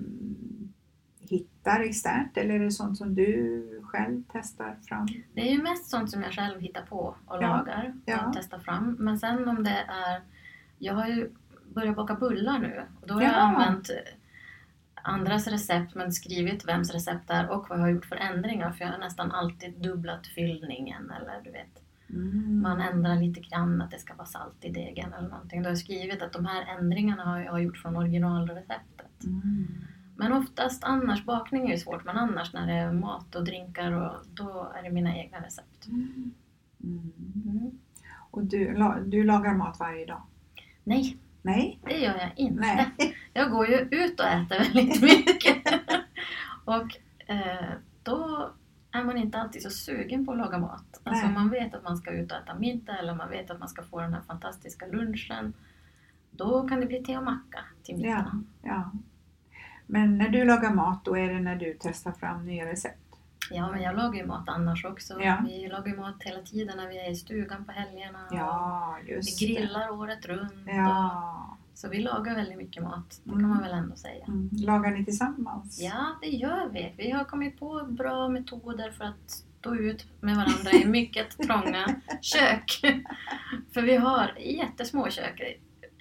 hittar 1.21 1.81
externt 1.81 2.37
eller 2.37 2.55
är 2.55 2.59
det 2.59 2.71
sånt 2.71 2.99
som 2.99 3.15
du 3.15 3.81
själv 3.85 4.23
testar 4.33 4.77
fram? 4.89 5.07
Det 5.35 5.41
är 5.49 5.53
ju 5.53 5.63
mest 5.63 5.91
sånt 5.91 6.11
som 6.11 6.23
jag 6.23 6.33
själv 6.33 6.61
hittar 6.61 6.83
på 6.83 6.99
och 7.27 7.37
Ja. 7.37 7.41
lagar 7.41 7.95
och 7.97 8.03
Ja. 8.13 8.33
testar 8.37 8.59
fram. 8.59 8.97
Men 8.99 9.19
sen 9.19 9.49
om 9.49 9.63
det 9.65 9.85
är... 9.89 10.21
Jag 10.79 10.95
har 10.95 11.07
ju 11.09 11.31
börjat 11.75 11.97
baka 11.97 12.15
bullar 12.15 12.59
nu 12.59 12.83
och 13.01 13.07
då 13.09 13.15
har 13.15 13.23
jag 13.23 13.33
Ja. 13.33 13.37
använt 13.37 13.91
andras 15.03 15.47
recept 15.47 15.95
men 15.95 16.13
skrivit 16.13 16.69
vems 16.69 16.93
recept 16.95 17.29
det 17.29 17.35
är 17.35 17.51
och 17.51 17.67
vad 17.69 17.79
jag 17.79 17.83
har 17.85 17.91
gjort 17.91 18.05
för 18.05 18.17
ändringar 18.17 18.73
för 18.73 18.85
jag 18.85 18.93
har 18.93 18.99
nästan 18.99 19.33
alltid 19.33 19.75
dubblat 19.83 20.27
fyllningen 20.27 21.11
eller 21.11 21.41
du 21.45 21.51
vet 21.51 21.83
Mm. 22.13 22.61
man 22.63 22.81
ändrar 22.81 23.17
lite 23.17 23.41
grann 23.41 23.83
att 23.83 23.91
det 23.91 23.99
ska 23.99 24.15
vara 24.15 24.27
salt 24.27 24.65
i 24.65 24.69
degen 24.71 25.13
eller 25.13 25.29
någonting. 25.29 25.63
Då 25.63 25.67
har 25.67 25.71
jag 25.71 25.79
skrivit 25.79 26.23
att 26.23 26.33
de 26.33 26.47
här 26.47 26.77
ändringarna 26.79 27.25
har 27.25 27.41
jag 27.41 27.63
gjort 27.63 27.77
från 27.77 27.97
Mm. 29.25 29.85
Men 30.17 30.33
oftast 30.33 30.85
annars, 30.85 31.25
bakning 31.25 31.67
är 31.67 31.73
ju 31.73 31.79
svårt, 31.79 32.05
men 32.05 32.17
annars 32.17 32.53
när 32.53 32.67
det 32.67 32.73
är 32.73 32.93
mat 32.93 33.35
och 33.35 33.45
drinkar 33.45 33.93
och, 33.93 34.13
då 34.35 34.73
är 34.79 34.83
det 34.83 34.91
mina 34.91 35.17
egna 35.17 35.39
recept. 35.41 35.87
Mm. 35.87 36.33
Mm. 36.85 37.13
Mm. 37.45 37.79
Och 38.31 38.45
du, 38.45 38.75
du 39.07 39.25
lagar 39.25 39.55
mat 39.55 39.81
varje 39.81 40.07
dag? 40.07 40.23
Nej, 40.85 41.17
Nej? 41.43 41.79
det 41.85 41.99
gör 41.99 42.19
jag 42.19 42.31
inte. 42.37 42.61
Nej. 42.61 43.17
Jag 43.33 43.51
går 43.51 43.67
ju 43.69 43.77
ut 43.77 44.21
och 44.21 44.27
äter 44.27 44.59
väldigt 44.59 45.03
mycket. 45.03 45.63
och 46.65 46.97
eh, 47.27 47.71
då 48.03 48.51
är 48.93 49.05
man 49.05 49.17
inte 49.17 49.39
alltid 49.39 49.63
så 49.63 49.71
sugen 49.71 50.27
på 50.27 50.33
att 50.33 50.39
laga 50.39 50.59
mat. 50.59 51.01
Alltså 51.05 51.25
Nej. 51.27 51.35
man 51.35 51.49
vet 51.51 51.75
att 51.75 51.85
man 51.85 51.97
ska 51.97 52.11
ut 52.11 52.33
och 52.33 52.39
äta 52.39 52.55
middag 52.59 52.99
eller 52.99 53.15
man 53.15 53.31
vet 53.31 53.51
att 53.51 53.59
man 53.61 53.69
ska 53.69 53.83
få 53.83 54.01
den 54.01 54.15
här 54.15 54.21
fantastiska 54.21 54.87
lunchen. 54.87 55.53
Då 56.31 56.69
kan 56.69 56.81
det 56.81 56.87
bli 56.87 57.03
te 57.05 57.17
och 57.17 57.25
macka 57.25 57.65
till 57.83 58.01
Ja. 58.01 58.17
middag. 58.17 58.43
ja. 58.63 58.91
Men 59.91 60.19
när 60.19 60.29
du 60.29 60.45
lagar 60.45 60.75
mat 60.75 61.05
då 61.05 61.17
är 61.19 61.35
det 61.35 61.41
när 61.41 61.57
du 61.57 61.77
testar 61.81 62.13
fram 62.13 62.47
nya 62.47 62.67
recept? 62.67 62.97
Ja, 63.51 63.71
men 63.71 63.83
jag 63.83 63.97
lagar 63.97 64.15
ju 64.21 64.27
mat 64.27 64.49
annars 64.49 64.85
också. 64.85 65.23
Ja. 65.23 65.39
Vi 65.47 65.69
lagar 65.69 65.87
ju 65.89 65.97
mat 65.97 66.15
hela 66.21 66.41
tiden 66.43 66.77
när 66.77 66.89
vi 66.89 66.99
är 66.99 67.11
i 67.11 67.15
stugan 67.17 67.65
på 67.65 67.73
helgerna. 67.73 68.19
Ja, 68.31 68.97
vi 69.07 69.47
grillar 69.47 69.91
året 69.91 70.27
runt. 70.27 70.53
det. 70.67 70.73
Ja. 70.73 71.57
Så 71.75 71.89
vi 71.89 71.99
lagar 72.03 72.35
väldigt 72.35 72.59
mycket 72.59 72.83
mat, 72.83 73.21
det 73.25 73.31
Mm. 73.31 73.43
kan 73.43 73.51
man 73.51 73.63
väl 73.63 73.73
ändå 73.73 73.97
säga. 73.97 74.25
Mm. 74.25 74.49
Lagar 74.53 74.91
ni 74.91 75.05
tillsammans? 75.05 75.81
Ja, 75.81 76.07
det 76.21 76.29
gör 76.29 76.69
vi. 76.69 76.95
Vi 76.97 77.11
har 77.11 77.25
kommit 77.25 77.61
på 77.61 77.87
bra 77.89 78.29
metoder 78.29 78.91
för 78.91 79.05
att 79.05 79.31
stå 79.31 79.75
ut 79.75 80.07
med 80.21 80.37
varandra 80.37 80.71
i 80.73 80.85
mycket 80.87 81.39
trånga 81.39 81.87
kök. 82.21 82.81
För 83.75 83.83
vi 83.83 83.97
har 83.97 84.35
jättesmå 84.39 85.09
kök. 85.11 85.61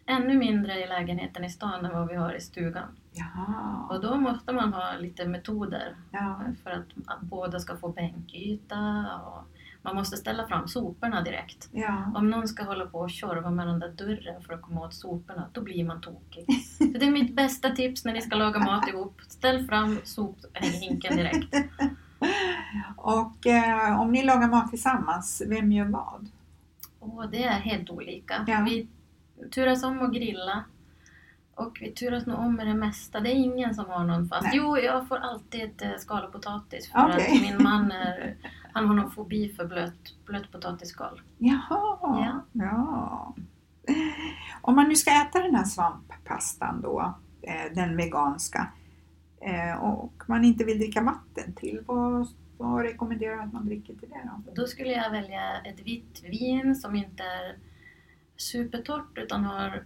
Ännu 0.09 0.37
mindre 0.37 0.83
i 0.83 0.87
lägenheten 0.87 1.43
i 1.43 1.49
stan 1.49 1.85
än 1.85 1.91
vad 1.91 2.07
vi 2.07 2.15
har 2.15 2.33
i 2.33 2.41
stugan. 2.41 2.87
Jaha. 3.13 3.87
Och 3.89 4.01
då 4.01 4.15
måste 4.17 4.53
man 4.53 4.73
ha 4.73 4.93
lite 4.99 5.27
metoder 5.27 5.95
Ja. 6.11 6.41
för 6.63 6.69
att 6.71 6.85
att 7.05 7.21
båda 7.21 7.59
ska 7.59 7.77
få 7.77 7.89
bänkyta. 7.89 9.05
Och 9.25 9.43
man 9.81 9.95
måste 9.95 10.17
ställa 10.17 10.47
fram 10.47 10.67
soporna 10.67 11.21
direkt. 11.21 11.69
Ja. 11.71 12.11
Om 12.15 12.29
någon 12.29 12.47
ska 12.47 12.63
hålla 12.63 12.85
på 12.85 12.99
och 12.99 13.11
tjorva 13.11 13.49
med 13.51 13.67
den 13.67 13.79
där 13.79 13.89
dörren 13.89 14.41
för 14.41 14.53
att 14.53 14.61
komma 14.61 14.81
åt 14.81 14.93
soporna, 14.93 15.49
då 15.51 15.61
blir 15.61 15.85
man 15.85 16.01
tokig. 16.01 16.45
Så 16.77 16.83
det 16.83 17.05
är 17.05 17.11
mitt 17.11 17.35
bästa 17.35 17.69
tips 17.69 18.05
när 18.05 18.13
ni 18.13 18.21
ska 18.21 18.35
laga 18.35 18.59
mat 18.59 18.87
ihop. 18.89 19.21
Ställ 19.27 19.67
fram 19.67 19.97
sophinken 20.03 21.17
direkt. 21.17 21.55
Och 22.95 23.47
eh, 23.47 24.01
om 24.01 24.11
ni 24.11 24.23
lagar 24.23 24.47
mat 24.47 24.69
tillsammans, 24.69 25.41
vem 25.47 25.71
gör 25.71 25.85
vad? 25.85 26.27
Och 26.99 27.29
det 27.29 27.43
är 27.43 27.59
helt 27.59 27.89
olika. 27.89 28.45
Ja. 28.47 28.61
Vi 28.65 28.87
turas 29.51 29.83
om 29.83 30.01
att 30.01 30.13
grilla. 30.13 30.63
Och 31.55 31.77
vi 31.81 31.91
turas 31.91 32.25
nog 32.25 32.39
om 32.39 32.55
med 32.55 32.67
det 32.67 32.73
mesta. 32.73 33.19
Det 33.19 33.29
är 33.29 33.35
ingen 33.35 33.75
som 33.75 33.85
har 33.85 34.03
någon 34.03 34.27
fast. 34.27 34.43
Nej. 34.43 34.51
Jo, 34.55 34.77
jag 34.77 35.07
får 35.07 35.17
alltid 35.17 35.81
eh, 35.81 35.97
skala 35.97 36.27
potatis 36.27 36.91
för 36.91 37.05
Okej. 37.05 37.35
att 37.35 37.41
min 37.41 37.63
man 37.63 37.91
är, 37.91 38.35
han 38.73 38.87
har 38.87 38.95
någon 38.95 39.11
fobi 39.11 39.49
för 39.49 39.65
blöt, 39.65 40.25
blött 40.25 40.51
potatisskal. 40.51 41.21
Jaha. 41.37 41.97
Ja. 42.01 42.45
ja. 42.51 43.35
Om 44.61 44.75
man 44.75 44.89
nu 44.89 44.95
ska 44.95 45.11
äta 45.11 45.39
den 45.39 45.55
här 45.55 45.63
svamppastan 45.63 46.81
då, 46.81 47.13
eh, 47.41 47.75
den 47.75 47.97
veganska, 47.97 48.67
eh, 49.41 49.83
och 49.83 50.23
man 50.27 50.45
inte 50.45 50.63
vill 50.63 50.77
dricka 50.79 51.01
vatten 51.01 51.53
till, 51.53 51.83
vad, 51.85 52.27
vad 52.57 52.81
rekommenderar 52.81 53.35
du 53.35 53.41
att 53.41 53.53
man 53.53 53.65
dricker 53.65 53.93
till 53.93 54.09
det 54.09 54.29
då? 54.45 54.61
Då 54.61 54.67
skulle 54.67 54.91
jag 54.91 55.11
välja 55.11 55.61
ett 55.61 55.79
vitt 55.79 56.23
vin 56.23 56.75
som 56.75 56.95
inte 56.95 57.23
är 57.23 57.57
supertorrt 58.41 59.17
utan 59.17 59.43
har 59.43 59.85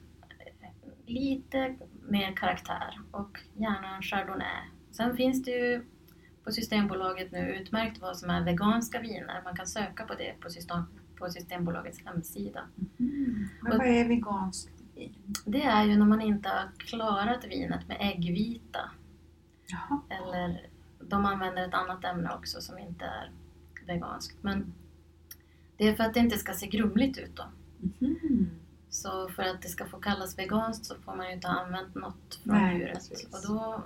lite 1.05 1.75
mer 2.07 2.35
karaktär 2.35 2.99
och 3.11 3.39
gärna 3.53 3.95
en 3.95 4.01
chardonnay. 4.01 4.69
Sen 4.91 5.17
finns 5.17 5.43
det 5.43 5.51
ju 5.51 5.85
på 6.43 6.51
Systembolaget 6.51 7.31
nu 7.31 7.55
utmärkt 7.55 8.01
vad 8.01 8.17
som 8.17 8.29
är 8.29 8.43
veganska 8.43 8.99
viner. 8.99 9.41
Man 9.43 9.55
kan 9.55 9.67
söka 9.67 10.05
på 10.05 10.13
det 10.13 10.33
på, 10.39 10.49
system, 10.49 10.83
på 11.15 11.29
Systembolagets 11.29 12.05
hemsida. 12.05 12.61
Mm. 12.99 13.47
Men 13.61 13.77
vad 13.77 13.87
är 13.87 14.07
veganskt 14.07 14.81
vin? 14.95 15.33
Det 15.45 15.63
är 15.63 15.85
ju 15.85 15.97
när 15.97 16.05
man 16.05 16.21
inte 16.21 16.49
har 16.49 16.69
klarat 16.77 17.45
vinet 17.45 17.87
med 17.87 17.97
äggvita 17.99 18.91
Jaha. 19.67 20.01
eller 20.09 20.67
de 20.99 21.25
använder 21.25 21.67
ett 21.67 21.73
annat 21.73 22.05
ämne 22.05 22.29
också 22.35 22.61
som 22.61 22.77
inte 22.77 23.05
är 23.05 23.31
veganskt. 23.85 24.43
Men 24.43 24.73
det 25.77 25.87
är 25.87 25.95
för 25.95 26.03
att 26.03 26.13
det 26.13 26.19
inte 26.19 26.37
ska 26.37 26.53
se 26.53 26.67
grumligt 26.67 27.17
ut 27.17 27.35
då. 27.35 27.43
Mhm. 27.99 28.49
Så 28.89 29.29
för 29.29 29.43
att 29.43 29.61
det 29.61 29.67
ska 29.67 29.85
få 29.85 29.97
kallas 29.97 30.39
veganskt 30.39 30.85
så 30.85 30.95
får 30.95 31.15
man 31.15 31.27
ju 31.27 31.33
inte 31.33 31.47
ha 31.47 31.59
använt 31.59 31.95
något 31.95 32.39
från 32.43 32.55
Nej, 32.55 32.77
djuret. 32.77 32.93
precis. 32.93 33.23
Och 33.25 33.53
då 33.53 33.83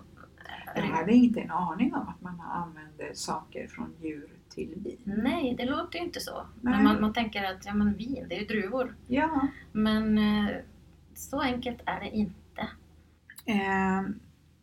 Jag 0.75 0.83
hade 0.83 1.13
inte 1.13 1.39
en 1.39 1.51
aning 1.51 1.93
om 1.93 2.07
att 2.07 2.21
man 2.21 2.41
använder 2.41 3.13
saker 3.13 3.67
från 3.67 3.93
djur 4.01 4.29
till 4.49 4.73
vin. 4.75 4.97
Nej, 5.03 5.55
det 5.57 5.65
låter 5.65 5.99
ju 5.99 6.05
inte 6.05 6.19
så. 6.19 6.45
Men 6.61 6.83
man, 6.83 7.01
man 7.01 7.13
tänker 7.13 7.43
att 7.43 7.65
ja, 7.65 7.73
men 7.73 7.93
vin, 7.93 8.25
det 8.29 8.35
är 8.35 8.39
ju 8.39 8.45
druvor. 8.45 8.95
Ja. 9.07 9.47
Men 9.71 10.17
eh, 10.17 10.55
så 11.15 11.41
enkelt 11.41 11.79
är 11.85 11.99
det 11.99 12.09
inte. 12.09 12.61
Eh, 13.45 14.01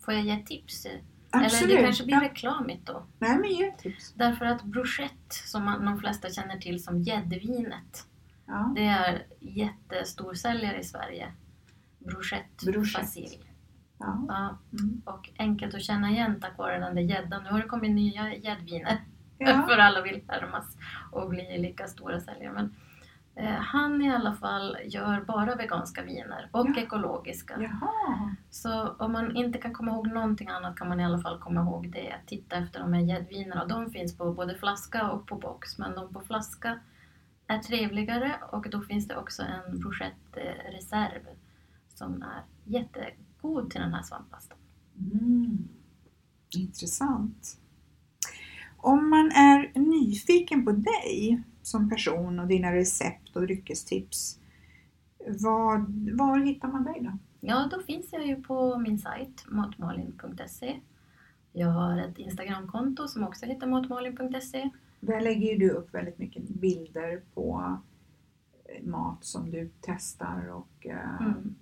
Får 0.05 0.15
jag 0.15 0.23
ge 0.23 0.37
tips? 0.43 0.87
absolut. 1.31 1.63
Eller 1.63 1.77
det 1.77 1.83
kanske 1.83 2.05
blir 2.05 2.15
ja. 2.17 2.23
reklamigt 2.23 2.87
då. 2.87 3.03
Nej 3.19 3.39
men 3.39 3.51
ge 3.51 3.71
tips. 3.73 4.13
Därför 4.13 4.45
att 4.45 4.63
bruschette, 4.63 5.35
som 5.47 5.65
man, 5.65 5.85
de 5.85 5.99
flesta 5.99 6.31
känner 6.31 6.59
till 6.59 6.83
som 6.85 7.03
gäddvinet, 7.03 8.07
Ja. 8.47 8.73
det 8.75 8.85
är 8.87 9.23
jättestorsäljare 9.41 10.79
i 10.81 10.85
Sverige. 10.85 11.33
Bruschette. 11.99 12.73
basil. 12.99 13.45
Ja. 13.99 14.25
Ja, 14.29 14.59
Mm. 14.81 15.03
och 15.05 15.31
enkelt 15.39 15.75
att 15.75 15.83
känna 15.83 16.11
igen 16.11 16.41
tack 16.41 16.59
vare 16.59 16.79
den 16.79 16.95
där 16.95 17.03
gäddan. 17.03 17.43
Nu 17.43 17.51
har 17.51 17.59
det 17.59 17.69
kommit 17.69 17.91
nya 17.91 18.35
gäddviner 18.35 18.99
Ja. 19.39 19.63
för 19.69 19.79
alla 19.79 20.03
vill 20.03 20.23
härmas 20.29 20.77
och 21.13 21.29
bli 21.31 21.59
lika 21.59 21.87
stora 21.87 22.21
säljare. 22.21 22.53
Men, 22.53 22.75
eh, 23.35 23.55
han 23.61 24.03
i 24.03 24.15
alla 24.15 24.35
fall 24.35 24.77
gör 24.85 25.21
bara 25.21 25.55
veganska 25.55 26.03
viner 26.03 26.49
och 26.53 26.67
Ja. 26.75 26.81
ekologiska. 26.83 27.55
Jaha. 27.61 28.35
Så 28.51 28.89
om 28.89 29.13
man 29.13 29.37
inte 29.37 29.59
kan 29.59 29.73
komma 29.73 29.91
ihåg 29.93 30.07
någonting 30.07 30.49
annat 30.49 30.77
kan 30.77 30.89
man 30.89 31.01
i 31.01 31.05
alla 31.05 31.19
fall 31.19 31.39
komma 31.39 31.61
ihåg 31.61 31.91
det. 31.93 32.15
Titta 32.27 32.57
efter 32.57 32.81
de 32.81 32.93
här 32.93 33.01
gäddvinerna. 33.01 33.65
De 33.65 33.91
finns 33.91 34.19
på 34.19 34.33
både 34.33 34.55
flaska 34.55 35.11
och 35.11 35.27
på 35.27 35.37
box. 35.37 35.79
Men 35.79 35.95
de 35.95 36.13
på 36.15 36.21
flaska 36.21 36.79
är 37.47 37.59
trevligare 37.59 38.35
och 38.53 38.71
då 38.71 38.81
finns 38.81 39.09
det 39.09 39.17
också 39.17 39.43
en 39.43 39.79
Bruchette 39.79 40.41
eh, 40.41 40.73
reserv 40.73 41.21
som 41.95 42.23
är 42.23 42.43
jättegod 42.65 43.71
till 43.71 43.81
den 43.81 43.95
här 43.95 44.03
svamppastan. 44.03 44.59
Mm. 45.13 45.69
Intressant. 46.57 47.59
Om 48.77 49.11
man 49.11 49.27
är 49.27 49.79
nyfiken 49.79 50.65
på 50.65 50.73
dig 50.73 51.43
som 51.63 51.91
person 51.91 52.39
och 52.39 52.47
dina 52.47 52.73
recept 52.73 53.37
och 53.37 53.43
dryckestips, 53.43 54.39
vad, 55.27 55.81
var 56.17 56.39
hittar 56.39 56.69
man 56.69 56.85
dig 56.85 57.01
då? 57.01 57.19
Ja, 57.41 57.69
då 57.71 57.81
finns 57.83 58.13
jag 58.13 58.27
ju 58.27 58.43
på 58.43 58.79
min 58.79 58.99
sajt 58.99 59.45
matmalin.se. 59.49 60.81
Jag 61.53 61.69
har 61.69 61.99
ett 61.99 62.19
Instagramkonto 62.19 63.09
som 63.09 63.25
också 63.25 63.47
heter 63.47 63.67
matmalin.se. 63.67 64.71
Där 65.07 65.21
lägger 65.21 65.53
ju 65.53 65.59
du 65.59 65.71
upp 65.71 65.95
väldigt 65.95 66.19
mycket 66.19 66.49
bilder 66.49 67.23
på 67.35 67.79
eh, 68.65 68.85
mat 68.87 69.25
som 69.25 69.51
du 69.51 69.71
testar 69.81 70.49
och 70.53 70.87
eh, 70.87 71.21
Mm. 71.21 71.55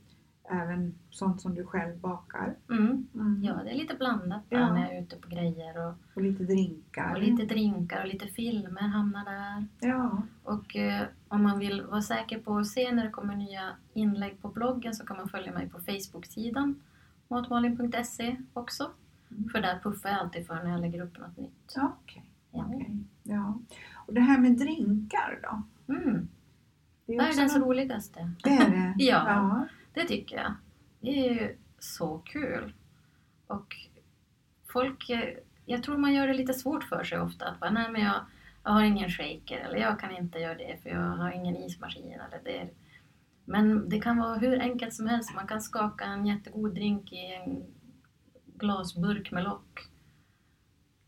även 0.51 0.95
sånt 1.11 1.41
som 1.41 1.55
du 1.55 1.67
själv 1.67 1.99
bakar. 1.99 2.55
Mm. 2.71 3.07
Mm. 3.15 3.45
Ja, 3.45 3.55
det 3.65 3.71
är 3.71 3.75
lite 3.75 3.95
blandat 3.95 4.43
där 4.51 4.59
Ja. 4.59 4.75
när 4.75 4.83
jag 4.85 4.95
är 4.97 5.03
ute 5.03 5.17
på 5.17 5.29
grejer 5.29 5.87
och 5.89 5.95
Och 6.15 6.23
lite 6.23 6.45
drinkar. 6.45 7.15
Och 7.15 7.23
lite 7.23 7.45
drinkar 7.45 8.01
och 8.03 8.09
lite 8.09 8.27
filmer 8.27 8.81
hamnar 8.81 9.25
där. 9.25 9.67
Ja. 9.89 10.23
Och 10.45 10.77
eh, 10.77 11.03
om 11.29 11.43
man 11.43 11.59
vill 11.59 11.83
vara 11.83 12.03
säker 12.03 12.39
på 12.39 12.57
att 12.59 12.67
se 12.67 12.93
när 12.93 13.05
det 13.05 13.11
kommer 13.11 13.37
nya 13.37 13.69
inlägg 13.93 14.43
på 14.43 14.49
bloggen 14.49 14.95
så 14.95 15.07
kan 15.07 15.17
man 15.17 15.29
följa 15.29 15.53
mig 15.53 15.69
på 15.69 15.79
Facebook-sidan 15.81 16.83
matmalin.se 17.29 18.37
också. 18.53 18.91
Mm. 19.31 19.49
För 19.49 19.61
där 19.61 19.79
puffar 19.83 20.09
jag 20.11 20.19
alltid 20.19 20.47
för 20.47 20.55
när 20.55 20.71
jag 20.71 20.81
lägger 20.81 21.03
upp 21.05 21.19
något 21.19 21.37
nytt. 21.37 21.75
Okej. 21.77 22.25
Ja. 22.51 22.65
okej. 22.69 22.99
Ja. 23.23 23.61
Och 24.07 24.15
det 24.15 24.21
här 24.21 24.39
med 24.39 24.53
drinkar 24.59 25.41
då? 25.43 25.63
Mm. 25.95 26.29
Det 27.07 27.13
är 27.15 27.17
också 27.21 27.29
Världens 27.29 27.55
något- 27.57 27.63
roligaste. 27.67 28.33
Det 28.43 28.51
är 28.51 28.71
det? 28.71 28.95
Ja. 29.05 29.25
ja. 29.27 29.67
Det 29.95 30.05
tycker 30.05 30.37
jag. 30.37 30.55
Det 31.01 31.29
är 31.29 31.33
ju 31.35 31.57
så 31.79 32.19
kul. 32.19 32.75
Och 33.47 33.77
folk, 34.73 35.11
eh, 35.11 35.29
jag 35.67 35.83
tror 35.83 35.97
man 35.97 36.13
gör 36.15 36.27
det 36.29 36.35
lite 36.35 36.55
svårt 36.55 36.85
för 36.85 37.05
sig 37.05 37.21
ofta. 37.21 37.49
Att 37.49 37.61
bara, 37.61 37.71
nej 37.71 37.91
men 37.93 38.03
jag, 38.03 38.15
jag 38.65 38.71
har 38.71 38.83
ingen 38.83 39.11
shaker 39.11 39.59
eller 39.59 39.77
jag 39.77 40.01
kan 40.01 40.17
inte 40.17 40.39
göra 40.39 40.55
det 40.55 40.79
för 40.83 40.91
jag 40.91 41.01
har 41.01 41.31
ingen 41.33 41.57
ismaskin. 41.57 42.13
Eller 42.13 42.41
det. 42.45 42.69
Men 43.45 43.89
det 43.89 44.01
kan 44.01 44.17
vara 44.19 44.35
hur 44.39 44.61
enkelt 44.61 44.95
som 44.95 45.07
helst. 45.07 45.35
Man 45.35 45.47
kan 45.47 45.61
skaka 45.61 46.05
en 46.05 46.27
jättegod 46.27 46.75
drink 46.75 47.13
i 47.13 47.35
en 47.45 47.63
glasburk 48.59 49.31
med 49.33 49.45
lock. 49.45 49.89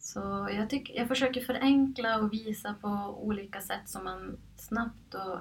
Så 0.07 0.49
jag, 0.53 0.71
tycker, 0.71 0.95
jag 0.95 1.09
försöker 1.09 1.41
förenkla 1.41 2.19
och 2.19 2.33
visa 2.33 2.75
på 2.81 3.19
olika 3.23 3.61
sätt 3.61 3.89
som 3.89 4.05
man 4.05 4.37
snabbt 4.57 5.15
och 5.15 5.39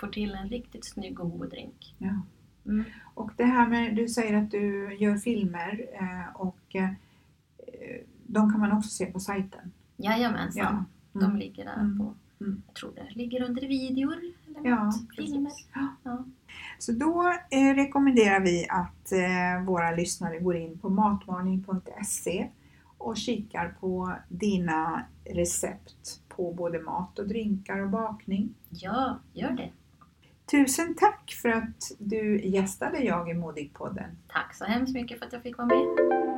får 0.00 0.06
till 0.08 0.34
en 0.34 0.48
riktigt 0.48 0.84
snygg 0.84 1.20
och 1.20 1.30
god 1.38 1.50
drink. 1.50 1.94
Ja. 1.98 2.20
Mm. 2.66 2.84
Och 3.14 3.30
det 3.36 3.44
här 3.44 3.66
med, 3.68 3.96
du 3.96 4.08
säger 4.08 4.36
att 4.36 4.50
du 4.50 4.94
gör 4.94 5.16
filmer 5.16 5.86
eh, 6.00 6.36
och 6.40 6.58
eh, 6.76 6.88
de 8.26 8.50
kan 8.52 8.60
man 8.60 8.72
också 8.72 8.88
se 8.90 9.06
på 9.06 9.20
sajten. 9.20 9.72
Jajamensan, 9.96 10.62
Ja. 10.64 10.84
de 11.20 11.24
Mm. 11.24 11.36
ligger 11.36 11.64
där 11.64 11.74
Mm. 11.80 11.98
på, 11.98 12.14
Mm. 12.44 12.62
jag 12.66 12.74
tror 12.74 12.92
det 12.94 13.08
ligger 13.14 13.42
under 13.42 13.62
videor 13.68 14.16
eller 14.56 14.68
Ja, 14.70 14.84
något, 14.84 15.16
filmer. 15.16 15.52
Ja. 16.02 16.24
Så 16.78 16.92
då 16.92 17.32
eh, 17.50 17.74
rekommenderar 17.74 18.40
vi 18.40 18.66
att 18.68 19.12
eh, 19.12 19.64
våra 19.66 19.90
lyssnare 19.90 20.38
går 20.38 20.56
in 20.56 20.78
på 20.78 20.88
matvarning.se 20.88 22.48
och 22.98 23.16
kikar 23.16 23.74
på 23.80 24.12
dina 24.28 25.06
recept 25.24 26.20
på 26.28 26.52
både 26.52 26.80
mat 26.80 27.18
och 27.18 27.28
drinkar 27.28 27.78
och 27.78 27.90
bakning. 27.90 28.54
ja, 28.68 29.18
gör 29.32 29.50
det. 29.50 29.70
Tusen 30.50 30.94
tack 30.94 31.30
för 31.42 31.48
att 31.48 31.92
du 31.98 32.40
gästade 32.40 32.98
Jag 32.98 33.30
i 33.30 33.34
Modig-podden. 33.34 34.16
Tack 34.28 34.54
så 34.54 34.64
hemskt 34.64 34.94
mycket 34.94 35.18
för 35.18 35.26
att 35.26 35.32
jag 35.32 35.42
fick 35.42 35.58
vara 35.58 35.68
med. 35.68 36.37